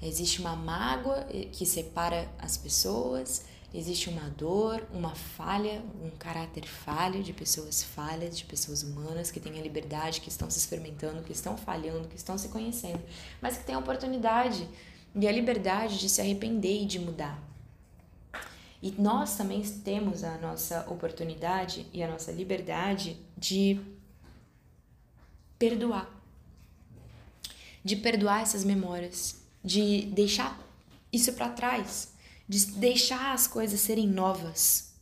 Existe 0.01 0.41
uma 0.41 0.55
mágoa 0.55 1.27
eh, 1.31 1.49
que 1.51 1.67
separa 1.67 2.31
as 2.39 2.57
pessoas, 2.57 3.45
existe 3.75 4.09
uma 4.09 4.31
dor, 4.31 4.87
uma 4.93 5.15
falha, 5.15 5.83
um 6.03 6.11
caráter 6.11 6.67
falho 6.67 7.23
de 7.23 7.33
pessoas 7.33 7.83
falhas, 7.83 8.39
de 8.39 8.45
pessoas 8.45 8.83
humanas 8.83 9.31
que 9.31 9.41
têm 9.41 9.59
a 9.59 9.63
liberdade, 9.63 10.21
que 10.21 10.29
estão 10.29 10.49
se 10.49 10.59
experimentando, 10.59 11.23
que 11.23 11.33
estão 11.33 11.57
falhando, 11.57 12.09
que 12.09 12.17
estão 12.17 12.39
se 12.39 12.49
conhecendo, 12.49 13.01
mas 13.41 13.59
que 13.59 13.65
têm 13.65 13.75
a 13.75 13.79
oportunidade 13.79 14.69
e 15.15 15.27
a 15.27 15.33
liberdade 15.33 15.99
de 15.99 16.09
se 16.09 16.21
arrepender 16.21 16.83
e 16.83 16.87
de 16.87 16.99
mudar. 16.99 17.48
E 18.81 18.93
nós 18.93 19.37
também 19.37 19.63
temos 19.63 20.23
a 20.23 20.39
nossa 20.39 20.89
oportunidade 20.89 21.87
e 21.93 22.03
a 22.03 22.09
nossa 22.09 22.31
liberdade 22.31 23.21
de 23.37 23.81
perdoar. 25.59 26.09
De 27.85 27.97
perdoar 27.97 28.43
essas 28.43 28.65
memórias, 28.65 29.43
de 29.65 30.03
deixar 30.07 30.59
isso 31.13 31.33
para 31.33 31.49
trás, 31.49 32.13
de 32.49 32.67
deixar 32.73 33.33
as 33.33 33.47
coisas 33.47 33.81
serem 33.81 34.07
novas, 34.07 34.95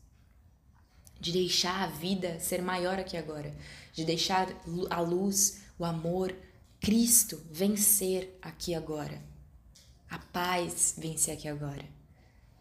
de 1.21 1.33
deixar 1.33 1.85
a 1.85 1.87
vida 1.89 2.41
ser 2.41 2.63
maior 2.63 2.99
aqui 2.99 3.17
agora, 3.17 3.55
de 3.93 4.05
deixar 4.05 4.49
a 4.91 5.01
luz, 5.01 5.63
o 5.79 5.85
amor, 5.85 6.35
Cristo 6.81 7.43
vencer 7.51 8.39
aqui 8.41 8.75
agora, 8.75 9.23
a 10.09 10.19
paz 10.19 10.95
vencer 10.97 11.35
aqui 11.35 11.49
agora, 11.49 11.85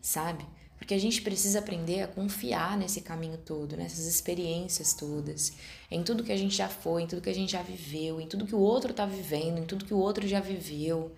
sabe? 0.02 0.46
Porque 0.86 0.94
a 0.94 1.00
gente 1.00 1.24
precisa 1.24 1.58
aprender 1.58 2.04
a 2.04 2.08
confiar 2.08 2.78
nesse 2.78 3.02
caminho 3.02 3.40
todo, 3.40 3.76
nessas 3.76 4.06
experiências 4.06 4.94
todas, 4.94 5.54
em 5.90 6.04
tudo 6.04 6.24
que 6.24 6.32
a 6.32 6.38
gente 6.38 6.56
já 6.56 6.70
foi, 6.70 7.02
em 7.02 7.08
tudo 7.08 7.24
que 7.24 7.30
a 7.32 7.34
gente 7.34 7.54
já 7.54 7.64
viveu, 7.64 8.22
em 8.22 8.28
tudo 8.28 8.46
que 8.46 8.54
o 8.54 8.60
outro 8.60 8.92
está 8.92 9.04
vivendo, 9.04 9.58
em 9.58 9.66
tudo 9.66 9.84
que 9.84 9.96
o 9.96 9.98
outro 9.98 10.28
já 10.28 10.40
viveu. 10.40 11.12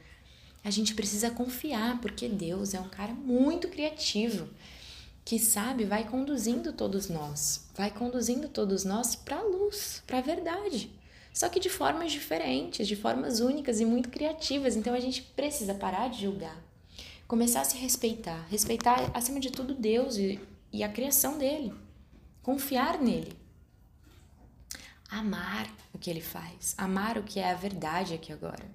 A 0.63 0.71
gente 0.71 0.95
precisa 0.95 1.29
confiar, 1.29 1.99
porque 1.99 2.29
Deus 2.29 2.73
é 2.73 2.79
um 2.79 2.87
cara 2.87 3.11
muito 3.11 3.67
criativo, 3.67 4.47
que 5.25 5.37
sabe, 5.37 5.83
vai 5.83 6.07
conduzindo 6.07 6.71
todos 6.71 7.09
nós, 7.09 7.65
vai 7.75 7.91
conduzindo 7.91 8.47
todos 8.47 8.85
nós 8.85 9.17
para 9.17 9.35
a 9.35 9.43
luz, 9.43 10.01
para 10.07 10.19
a 10.19 10.21
verdade. 10.21 10.89
Só 11.33 11.49
que 11.49 11.59
de 11.59 11.67
formas 11.67 12.13
diferentes, 12.13 12.87
de 12.87 12.95
formas 12.95 13.41
únicas 13.41 13.81
e 13.81 13.85
muito 13.85 14.07
criativas. 14.07 14.77
Então 14.77 14.93
a 14.93 14.99
gente 15.01 15.21
precisa 15.21 15.73
parar 15.73 16.07
de 16.07 16.21
julgar 16.21 16.66
começar 17.27 17.61
a 17.61 17.65
se 17.65 17.77
respeitar, 17.77 18.45
respeitar 18.49 19.11
acima 19.13 19.39
de 19.39 19.51
tudo 19.51 19.73
Deus 19.73 20.17
e, 20.17 20.39
e 20.71 20.83
a 20.83 20.89
criação 20.89 21.37
dele, 21.37 21.73
confiar 22.41 22.99
nele, 22.99 23.33
amar 25.09 25.67
o 25.93 25.97
que 25.97 26.09
ele 26.09 26.21
faz, 26.21 26.73
amar 26.77 27.17
o 27.17 27.23
que 27.23 27.39
é 27.39 27.51
a 27.51 27.55
verdade 27.55 28.13
aqui 28.13 28.31
agora. 28.31 28.65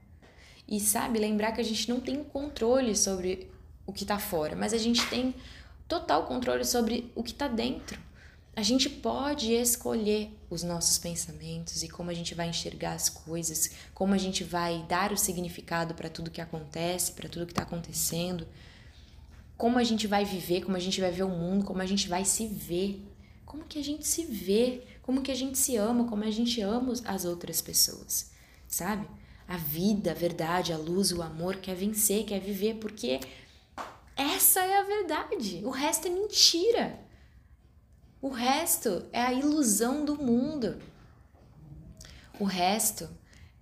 E 0.68 0.78
sabe, 0.78 1.18
lembrar 1.18 1.52
que 1.52 1.60
a 1.60 1.64
gente 1.64 1.88
não 1.88 2.00
tem 2.00 2.22
controle 2.22 2.94
sobre 2.94 3.50
o 3.86 3.92
que 3.92 4.04
está 4.04 4.18
fora, 4.18 4.54
mas 4.54 4.72
a 4.72 4.78
gente 4.78 5.06
tem 5.08 5.34
total 5.88 6.26
controle 6.26 6.64
sobre 6.64 7.10
o 7.14 7.22
que 7.22 7.32
está 7.32 7.48
dentro. 7.48 7.98
A 8.54 8.62
gente 8.62 8.90
pode 8.90 9.50
escolher 9.50 10.30
os 10.50 10.62
nossos 10.62 10.98
pensamentos 10.98 11.82
e 11.82 11.88
como 11.88 12.10
a 12.10 12.14
gente 12.14 12.34
vai 12.34 12.50
enxergar 12.50 12.92
as 12.92 13.08
coisas, 13.08 13.70
como 13.94 14.12
a 14.12 14.18
gente 14.18 14.44
vai 14.44 14.84
dar 14.86 15.10
o 15.10 15.16
significado 15.16 15.94
para 15.94 16.10
tudo 16.10 16.30
que 16.30 16.40
acontece, 16.40 17.12
para 17.12 17.30
tudo 17.30 17.46
que 17.46 17.52
está 17.52 17.62
acontecendo, 17.62 18.46
como 19.56 19.78
a 19.78 19.84
gente 19.84 20.06
vai 20.06 20.26
viver, 20.26 20.64
como 20.64 20.76
a 20.76 20.80
gente 20.80 21.00
vai 21.00 21.10
ver 21.10 21.22
o 21.22 21.30
mundo, 21.30 21.64
como 21.64 21.80
a 21.80 21.86
gente 21.86 22.08
vai 22.08 22.26
se 22.26 22.46
ver, 22.46 23.02
como 23.46 23.64
que 23.64 23.78
a 23.78 23.84
gente 23.84 24.06
se 24.06 24.26
vê, 24.26 24.82
como 25.00 25.22
que 25.22 25.30
a 25.30 25.34
gente 25.34 25.56
se 25.56 25.76
ama, 25.76 26.06
como 26.06 26.22
a 26.22 26.30
gente 26.30 26.60
ama 26.60 26.92
as 27.06 27.24
outras 27.24 27.62
pessoas, 27.62 28.32
sabe? 28.68 29.06
A 29.48 29.56
vida, 29.56 30.10
a 30.10 30.14
verdade, 30.14 30.74
a 30.74 30.76
luz, 30.76 31.10
o 31.10 31.22
amor 31.22 31.56
quer 31.56 31.74
vencer, 31.74 32.26
quer 32.26 32.40
viver, 32.40 32.74
porque 32.74 33.18
essa 34.14 34.60
é 34.60 34.78
a 34.78 34.84
verdade. 34.84 35.62
O 35.64 35.70
resto 35.70 36.06
é 36.06 36.10
mentira. 36.10 37.01
O 38.22 38.28
resto 38.28 39.04
é 39.12 39.20
a 39.20 39.32
ilusão 39.32 40.04
do 40.04 40.14
mundo. 40.14 40.78
O 42.38 42.44
resto 42.44 43.10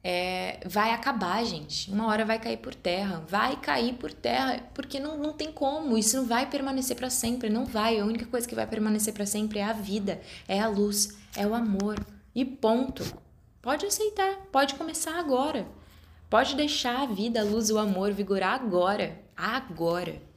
é, 0.04 0.60
vai 0.66 0.90
acabar, 0.90 1.42
gente. 1.46 1.90
Uma 1.90 2.06
hora 2.08 2.26
vai 2.26 2.38
cair 2.38 2.58
por 2.58 2.74
terra. 2.74 3.24
Vai 3.26 3.58
cair 3.58 3.94
por 3.94 4.12
terra, 4.12 4.62
porque 4.74 5.00
não, 5.00 5.16
não 5.16 5.32
tem 5.32 5.50
como. 5.50 5.96
Isso 5.96 6.18
não 6.18 6.26
vai 6.26 6.44
permanecer 6.44 6.94
para 6.94 7.08
sempre. 7.08 7.48
Não 7.48 7.64
vai. 7.64 7.98
A 7.98 8.04
única 8.04 8.26
coisa 8.26 8.46
que 8.46 8.54
vai 8.54 8.66
permanecer 8.66 9.14
para 9.14 9.24
sempre 9.24 9.60
é 9.60 9.64
a 9.64 9.72
vida, 9.72 10.20
é 10.46 10.60
a 10.60 10.68
luz, 10.68 11.16
é 11.34 11.46
o 11.46 11.54
amor. 11.54 11.98
E 12.34 12.44
ponto. 12.44 13.02
Pode 13.62 13.86
aceitar, 13.86 14.36
pode 14.52 14.74
começar 14.74 15.18
agora. 15.18 15.66
Pode 16.28 16.54
deixar 16.54 17.00
a 17.00 17.06
vida, 17.06 17.40
a 17.40 17.44
luz, 17.44 17.70
o 17.70 17.78
amor 17.78 18.12
vigorar 18.12 18.60
agora. 18.60 19.18
Agora. 19.34 20.29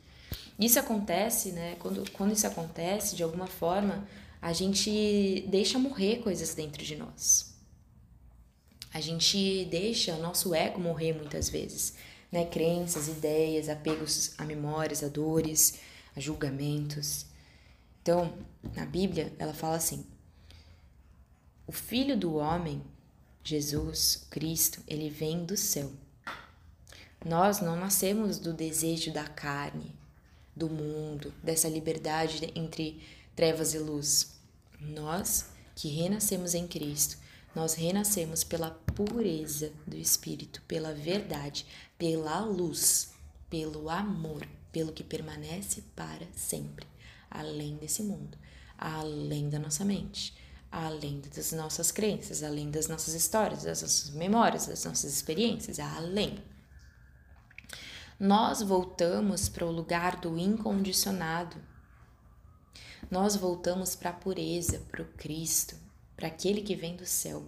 Isso 0.59 0.79
acontece, 0.79 1.51
né? 1.51 1.75
Quando, 1.79 2.09
quando 2.11 2.33
isso 2.33 2.45
acontece, 2.45 3.15
de 3.15 3.23
alguma 3.23 3.47
forma, 3.47 4.07
a 4.41 4.53
gente 4.53 5.45
deixa 5.47 5.79
morrer 5.79 6.17
coisas 6.17 6.53
dentro 6.53 6.83
de 6.83 6.95
nós. 6.95 7.53
A 8.93 9.01
gente 9.01 9.65
deixa 9.65 10.13
o 10.13 10.21
nosso 10.21 10.53
ego 10.53 10.79
morrer 10.79 11.13
muitas 11.13 11.49
vezes, 11.49 11.95
né? 12.31 12.45
Crenças, 12.45 13.07
ideias, 13.07 13.69
apegos 13.69 14.33
a 14.37 14.45
memórias, 14.45 15.03
a 15.03 15.07
dores, 15.07 15.79
a 16.15 16.19
julgamentos. 16.19 17.25
Então, 18.01 18.33
na 18.75 18.85
Bíblia, 18.85 19.33
ela 19.39 19.53
fala 19.53 19.77
assim: 19.77 20.05
o 21.65 21.71
Filho 21.71 22.15
do 22.15 22.35
Homem, 22.35 22.83
Jesus, 23.43 24.27
Cristo, 24.29 24.83
ele 24.87 25.09
vem 25.09 25.45
do 25.45 25.57
céu. 25.57 25.91
Nós 27.25 27.61
não 27.61 27.77
nascemos 27.77 28.37
do 28.37 28.53
desejo 28.53 29.11
da 29.13 29.23
carne, 29.23 29.95
do 30.55 30.69
mundo, 30.69 31.33
dessa 31.43 31.67
liberdade 31.67 32.51
entre 32.55 33.01
trevas 33.35 33.73
e 33.73 33.79
luz. 33.79 34.33
Nós 34.79 35.49
que 35.75 35.87
renascemos 35.87 36.53
em 36.53 36.67
Cristo, 36.67 37.17
nós 37.55 37.73
renascemos 37.73 38.43
pela 38.43 38.71
pureza 38.71 39.71
do 39.85 39.95
Espírito, 39.95 40.61
pela 40.67 40.93
verdade, 40.93 41.65
pela 41.97 42.39
luz, 42.41 43.11
pelo 43.49 43.89
amor, 43.89 44.47
pelo 44.71 44.91
que 44.91 45.03
permanece 45.03 45.83
para 45.95 46.27
sempre, 46.35 46.87
além 47.29 47.75
desse 47.77 48.01
mundo, 48.01 48.37
além 48.77 49.49
da 49.49 49.59
nossa 49.59 49.85
mente, 49.85 50.33
além 50.71 51.21
das 51.21 51.51
nossas 51.51 51.91
crenças, 51.91 52.41
além 52.41 52.71
das 52.71 52.87
nossas 52.87 53.13
histórias, 53.13 53.63
das 53.63 53.83
nossas 53.83 54.09
memórias, 54.09 54.65
das 54.65 54.83
nossas 54.83 55.13
experiências, 55.13 55.79
além 55.79 56.39
nós 58.19 58.62
voltamos 58.62 59.49
para 59.49 59.65
o 59.65 59.71
lugar 59.71 60.19
do 60.19 60.38
incondicionado. 60.38 61.58
Nós 63.10 63.36
voltamos 63.36 63.95
para 63.95 64.12
a 64.12 64.13
pureza, 64.13 64.80
para 64.91 65.02
o 65.02 65.06
Cristo, 65.17 65.76
para 66.15 66.28
aquele 66.28 66.62
que 66.62 66.76
vem 66.76 66.95
do 66.95 67.06
céu, 67.06 67.43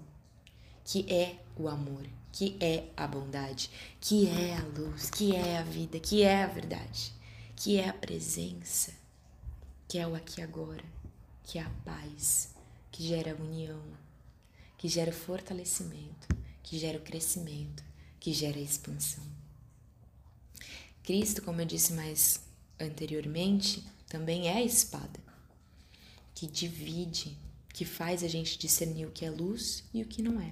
que 0.84 1.06
é 1.12 1.39
o 1.56 1.67
amor, 1.67 2.06
que 2.32 2.58
é 2.60 2.89
a 2.97 3.08
bondade, 3.08 3.69
que 4.01 4.28
é 4.28 4.58
a 4.58 4.63
luz, 4.63 5.10
que 5.10 5.36
é 5.36 5.58
a 5.58 5.63
vida, 5.63 5.99
que 5.99 6.23
é 6.23 6.43
a 6.43 6.47
verdade, 6.47 7.13
que 7.56 7.78
é 7.78 7.88
a 7.88 7.93
presença, 7.93 8.91
que 9.88 9.97
é 9.97 10.08
o 10.08 10.15
aqui 10.15 10.41
agora, 10.41 10.84
que 11.43 11.60
é 11.60 11.62
a 11.62 11.71
paz, 11.86 12.54
que 12.91 13.04
gera 13.08 13.32
a 13.32 13.41
união, 13.41 13.82
que 14.78 14.89
gera 14.89 15.12
o 15.12 15.13
fortalecimento, 15.13 16.28
que 16.63 16.78
gera 16.78 16.97
o 16.97 17.01
crescimento, 17.01 17.84
que 18.19 18.34
gera 18.34 18.58
a 18.58 18.62
expansão. 18.62 19.35
Cristo, 21.05 21.43
como 21.43 21.61
eu 21.61 21.65
disse 21.67 21.93
mais 21.93 22.41
anteriormente, 22.79 23.85
também 24.09 24.47
é 24.47 24.53
a 24.53 24.63
espada 24.63 25.19
que 26.33 26.47
divide, 26.47 27.37
que 27.69 27.85
faz 27.85 28.23
a 28.23 28.27
gente 28.27 28.57
discernir 28.57 29.05
o 29.05 29.11
que 29.11 29.23
é 29.23 29.29
luz 29.29 29.83
e 29.93 30.01
o 30.01 30.07
que 30.07 30.23
não 30.23 30.41
é. 30.41 30.51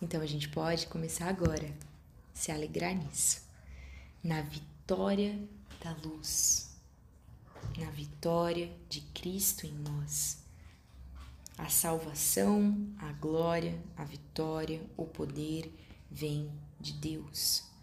Então 0.00 0.20
a 0.20 0.26
gente 0.26 0.48
pode 0.48 0.86
começar 0.86 1.28
agora 1.28 1.76
se 2.32 2.52
alegrar 2.52 2.94
nisso, 2.94 3.42
na 4.22 4.42
vitória 4.42 5.36
da 5.82 5.92
luz, 6.04 6.70
na 7.76 7.90
vitória 7.90 8.70
de 8.88 9.00
Cristo 9.00 9.66
em 9.66 9.72
nós. 9.72 10.38
A 11.58 11.68
salvação, 11.68 12.94
a 12.96 13.10
glória, 13.12 13.76
a 13.96 14.04
vitória, 14.04 14.80
o 14.96 15.04
poder 15.04 15.72
vem 16.10 16.48
de 16.80 16.92
Deus 16.92 17.73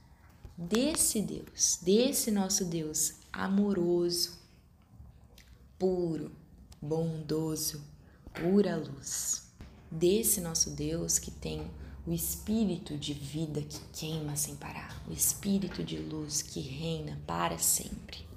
desse 0.58 1.22
Deus, 1.22 1.80
desse 1.82 2.32
nosso 2.32 2.66
Deus 2.66 3.14
amoroso, 3.32 4.40
puro, 5.78 6.32
bondoso, 6.82 7.82
pura 8.34 8.76
luz, 8.76 9.44
desse 9.90 10.42
nosso 10.42 10.72
Deus 10.72 11.18
que 11.20 11.32
tem 11.32 11.70
o 12.06 12.12
espírito 12.12 12.98
de 12.98 13.14
vida 13.14 13.62
que 13.62 13.80
queima 13.94 14.36
sem 14.36 14.56
parar, 14.56 15.04
o 15.08 15.14
espírito 15.14 15.84
de 15.84 15.98
luz 15.98 16.42
que 16.42 16.60
reina 16.60 17.20
para 17.28 17.58
sempre. 17.58 18.32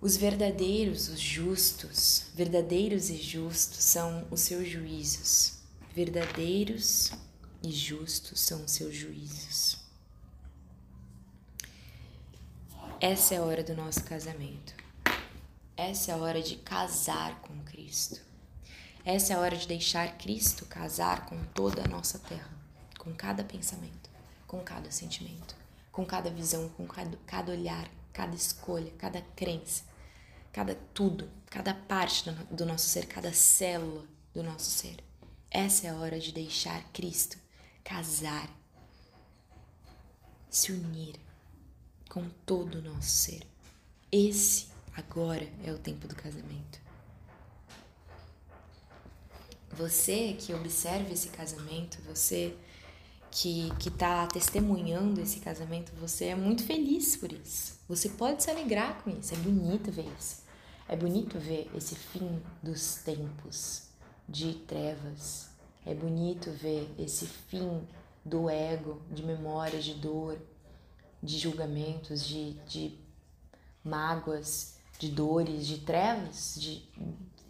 Os 0.00 0.16
verdadeiros, 0.16 1.08
os 1.08 1.20
justos, 1.20 2.24
verdadeiros 2.34 3.10
e 3.10 3.16
justos 3.16 3.84
são 3.84 4.26
os 4.30 4.40
seus 4.40 4.66
juízos. 4.66 5.58
Verdadeiros 5.94 7.10
e 7.62 7.70
justos 7.70 8.40
são 8.40 8.64
os 8.64 8.70
seus 8.70 8.94
juízos. 8.94 9.79
Essa 13.02 13.34
é 13.34 13.38
a 13.38 13.42
hora 13.42 13.64
do 13.64 13.74
nosso 13.74 14.04
casamento. 14.04 14.74
Essa 15.74 16.10
é 16.10 16.14
a 16.14 16.18
hora 16.18 16.42
de 16.42 16.56
casar 16.56 17.40
com 17.40 17.58
Cristo. 17.64 18.20
Essa 19.06 19.32
é 19.32 19.36
a 19.36 19.40
hora 19.40 19.56
de 19.56 19.66
deixar 19.66 20.18
Cristo 20.18 20.66
casar 20.66 21.24
com 21.24 21.42
toda 21.54 21.82
a 21.82 21.88
nossa 21.88 22.18
terra, 22.18 22.50
com 22.98 23.14
cada 23.14 23.42
pensamento, 23.42 24.10
com 24.46 24.60
cada 24.60 24.90
sentimento, 24.90 25.56
com 25.90 26.04
cada 26.04 26.28
visão, 26.28 26.68
com 26.68 26.86
cada, 26.86 27.50
olhar, 27.50 27.88
cada 28.12 28.36
escolha, 28.36 28.92
cada 28.98 29.22
crença, 29.34 29.82
cada 30.52 30.74
tudo, 30.92 31.30
cada 31.46 31.72
parte 31.72 32.30
do, 32.30 32.54
do 32.54 32.66
nosso 32.66 32.86
ser, 32.86 33.06
cada 33.06 33.32
célula 33.32 34.04
do 34.34 34.42
nosso 34.42 34.70
ser. 34.70 35.02
Essa 35.50 35.86
é 35.86 35.90
a 35.90 35.96
hora 35.96 36.20
de 36.20 36.32
deixar 36.32 36.84
Cristo 36.92 37.38
casar, 37.82 38.50
se 40.50 40.70
unir 40.70 41.29
com 42.10 42.28
todo 42.44 42.80
o 42.80 42.82
nosso 42.82 43.08
ser. 43.08 43.42
Esse 44.12 44.66
agora 44.94 45.48
é 45.64 45.72
o 45.72 45.78
tempo 45.78 46.06
do 46.06 46.14
casamento. 46.14 46.80
Você 49.72 50.34
que 50.38 50.52
observa 50.52 51.12
esse 51.12 51.28
casamento, 51.28 52.02
você 52.02 52.54
que 53.30 53.70
está 53.86 54.26
testemunhando 54.26 55.20
esse 55.20 55.38
casamento, 55.38 55.92
você 56.00 56.26
é 56.26 56.34
muito 56.34 56.64
feliz 56.64 57.16
por 57.16 57.32
isso. 57.32 57.78
Você 57.88 58.08
pode 58.08 58.42
se 58.42 58.50
alegrar 58.50 59.02
com 59.02 59.10
isso. 59.10 59.32
É 59.32 59.36
bonito 59.36 59.92
ver 59.92 60.06
isso. 60.18 60.42
É 60.88 60.96
bonito 60.96 61.38
ver 61.38 61.70
esse 61.72 61.94
fim 61.94 62.42
dos 62.60 62.96
tempos 62.96 63.84
de 64.28 64.54
trevas. 64.54 65.48
É 65.86 65.94
bonito 65.94 66.50
ver 66.50 66.92
esse 66.98 67.26
fim 67.26 67.86
do 68.24 68.50
ego, 68.50 69.00
de 69.10 69.22
memória, 69.22 69.80
de 69.80 69.94
dor, 69.94 70.36
de 71.22 71.38
julgamentos, 71.38 72.26
de, 72.26 72.52
de 72.66 72.98
mágoas, 73.84 74.76
de 74.98 75.08
dores, 75.08 75.66
de 75.66 75.78
trevas, 75.78 76.56
de, 76.58 76.82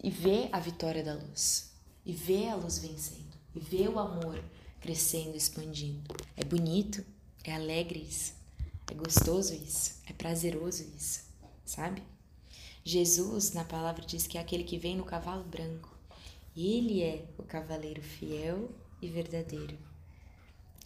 e 0.03 0.11
ver 0.11 0.49
a 0.53 0.61
vitória 0.61 1.03
da 1.03 1.15
luz, 1.15 1.73
e 2.05 2.13
ver 2.13 2.49
a 2.49 2.55
luz 2.55 2.79
vencendo, 2.79 3.37
e 3.55 3.61
ver 3.61 3.89
o 3.89 3.99
amor 3.99 4.43
crescendo, 4.81 5.37
expandindo. 5.37 6.15
É 6.37 6.45
bonito, 6.45 7.05
é 7.45 7.55
alegre 7.55 8.01
isso, 8.01 8.35
é 8.91 8.95
gostoso 8.95 9.55
isso, 9.55 10.01
é 10.07 10.13
prazeroso 10.13 10.85
isso, 10.97 11.25
sabe? 11.65 12.03
Jesus, 12.85 13.53
na 13.53 13.65
palavra, 13.65 14.05
diz 14.05 14.27
que 14.27 14.39
é 14.39 14.41
aquele 14.41 14.65
que 14.65 14.79
vem 14.79 14.97
no 14.97 15.05
cavalo 15.05 15.45
branco. 15.45 15.95
Ele 16.57 17.03
é 17.03 17.25
o 17.39 17.43
cavaleiro 17.43 18.03
fiel 18.03 18.71
e 19.03 19.09
verdadeiro. 19.09 19.79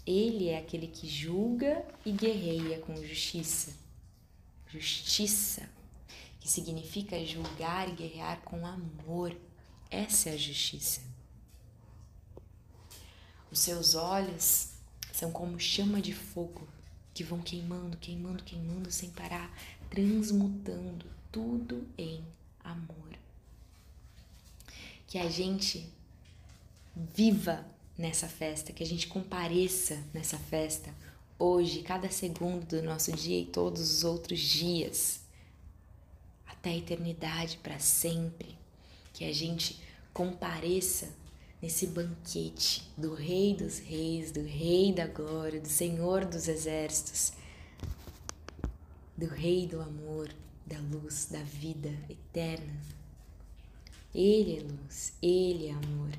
Ele 0.07 0.49
é 0.49 0.59
aquele 0.59 0.87
que 0.87 1.09
julga 1.09 1.85
e 2.05 2.13
guerreia 2.13 2.79
com 2.81 2.95
justiça. 2.97 3.73
Justiça, 4.69 5.69
que 6.41 6.49
significa 6.49 7.25
julgar 7.25 7.89
e 7.89 7.93
guerrear 7.93 8.41
com 8.43 8.67
amor. 8.67 9.35
Essa 9.91 10.31
é 10.31 10.35
a 10.35 10.37
justiça. 10.37 11.01
Os 13.51 13.61
seus 13.61 13.95
olhos 13.95 14.71
são 15.13 15.31
como 15.31 15.59
chama 15.61 16.03
de 16.03 16.13
fogo 16.13 16.67
que 17.15 17.23
vão 17.23 17.41
queimando, 17.41 17.97
queimando, 17.97 18.43
queimando 18.43 18.91
sem 18.91 19.11
parar, 19.11 19.57
transmutando 19.89 21.07
tudo 21.31 21.87
em 21.97 22.25
amor. 22.65 23.17
que 25.07 25.19
a 25.19 25.31
gente 25.31 25.89
viva 27.15 27.65
nessa 27.97 28.29
festa, 28.29 28.73
que 28.73 28.83
a 28.83 28.87
gente 28.87 29.07
compareça 29.07 30.03
nessa 30.13 30.39
festa 30.39 30.93
hoje, 31.39 31.83
cada 31.83 32.11
segundo 32.11 32.67
do 32.67 32.83
nosso 32.83 33.13
dia 33.13 33.41
e 33.41 33.47
todos 33.47 33.81
os 33.81 34.05
outros 34.05 34.41
dias, 34.41 35.21
até 36.47 36.71
a 36.71 36.77
eternidade, 36.77 37.59
para 37.63 37.79
sempre, 37.79 38.57
que 39.13 39.25
a 39.25 39.33
gente 39.33 39.81
compareça 40.13 41.09
nesse 41.61 41.87
banquete 41.87 42.83
do 42.97 43.15
Rei 43.15 43.55
dos 43.55 43.79
Reis, 43.79 44.31
do 44.31 44.43
Rei 44.43 44.93
da 44.93 45.07
Glória, 45.07 45.61
do 45.61 45.69
Senhor 45.69 46.25
dos 46.25 46.49
Exércitos, 46.49 47.33
do 49.17 49.27
Rei 49.27 49.67
do 49.67 49.81
Amor, 49.81 50.35
da 50.67 50.79
luz, 50.79 51.29
da 51.31 51.43
vida 51.43 51.93
eterna. 52.09 52.75
Ele 54.15 54.59
é 54.59 54.63
luz, 54.63 55.13
ele 55.23 55.69
é 55.69 55.73
amor. 55.73 56.11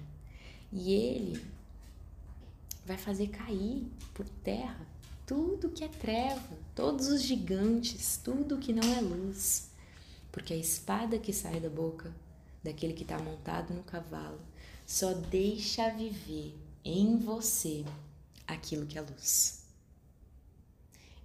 E 0.72 0.94
ele 0.94 1.42
vai 2.86 2.98
fazer 2.98 3.28
cair 3.28 3.88
por 4.14 4.28
terra 4.30 4.86
tudo 5.26 5.72
que 5.72 5.84
é 5.84 5.88
treva, 5.88 6.58
todos 6.76 7.08
os 7.08 7.22
gigantes, 7.24 8.18
tudo 8.24 8.60
que 8.60 8.72
não 8.72 8.94
é 8.94 9.02
luz. 9.02 9.72
Porque 10.32 10.54
a 10.54 10.58
espada 10.58 11.18
que 11.18 11.34
sai 11.34 11.60
da 11.60 11.70
boca 11.70 12.14
daquele 12.64 12.94
que 12.94 13.04
está 13.04 13.18
montado 13.18 13.74
no 13.74 13.84
cavalo 13.84 14.40
só 14.86 15.14
deixa 15.14 15.90
viver 15.90 16.56
em 16.84 17.18
você 17.18 17.84
aquilo 18.48 18.86
que 18.86 18.98
é 18.98 19.02
luz. 19.02 19.66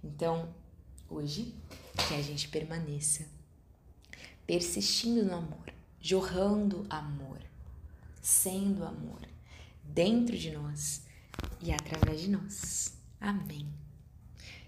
Então, 0.03 0.49
hoje, 1.07 1.53
que 2.07 2.15
a 2.15 2.21
gente 2.21 2.47
permaneça 2.47 3.25
persistindo 4.47 5.23
no 5.23 5.35
amor, 5.35 5.71
jorrando 6.01 6.87
amor, 6.89 7.39
sendo 8.19 8.83
amor 8.83 9.21
dentro 9.83 10.35
de 10.35 10.49
nós 10.49 11.03
e 11.61 11.71
através 11.71 12.21
de 12.21 12.29
nós. 12.29 12.93
Amém. 13.19 13.67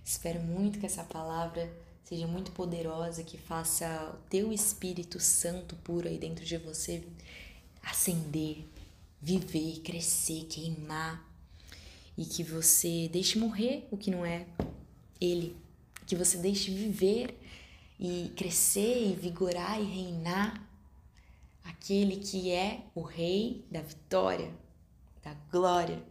Espero 0.04 0.41
muito 0.41 0.80
que 0.80 0.86
essa 0.86 1.04
palavra 1.04 1.71
seja 2.04 2.28
muito 2.28 2.52
poderosa, 2.52 3.23
que 3.23 3.38
faça 3.38 4.13
o 4.13 4.30
teu 4.30 4.52
Espírito 4.52 5.19
Santo 5.19 5.76
puro 5.78 6.08
aí 6.08 6.17
dentro 6.17 6.45
de 6.45 6.58
você 6.58 7.04
acender, 7.82 8.65
viver, 9.21 9.80
crescer, 9.80 10.45
queimar 10.45 11.28
e 12.17 12.26
que 12.26 12.43
você 12.43 13.10
deixe 13.12 13.39
morrer 13.39 13.88
o 13.89 13.97
que 13.97 14.12
não 14.12 14.26
é 14.26 14.45
Ele, 15.19 15.56
que 16.06 16.15
você 16.15 16.38
deixe 16.38 16.69
viver 16.71 17.39
e 17.99 18.32
crescer 18.36 19.08
e 19.08 19.15
vigorar 19.15 19.80
e 19.80 19.86
reinar 19.86 20.67
aquele 21.63 22.17
que 22.17 22.52
é 22.52 22.82
o 22.93 23.02
Rei 23.02 23.65
da 23.71 23.82
vitória, 23.82 24.54
da 25.23 25.34
glória, 25.52 26.04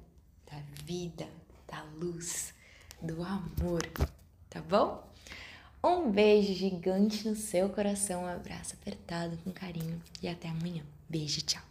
da 0.52 0.58
vida, 0.84 1.26
da 1.66 1.82
luz, 1.98 2.52
do 3.00 3.22
amor, 3.24 3.82
tá 4.50 4.60
bom? 4.60 5.10
Um 5.82 6.10
beijo 6.10 6.52
gigante 6.52 7.26
no 7.26 7.34
seu 7.34 7.70
coração, 7.70 8.24
um 8.24 8.26
abraço 8.26 8.74
apertado 8.74 9.36
com 9.38 9.50
carinho 9.50 10.00
e 10.22 10.28
até 10.28 10.48
amanhã. 10.48 10.84
Beijo, 11.08 11.40
tchau. 11.40 11.62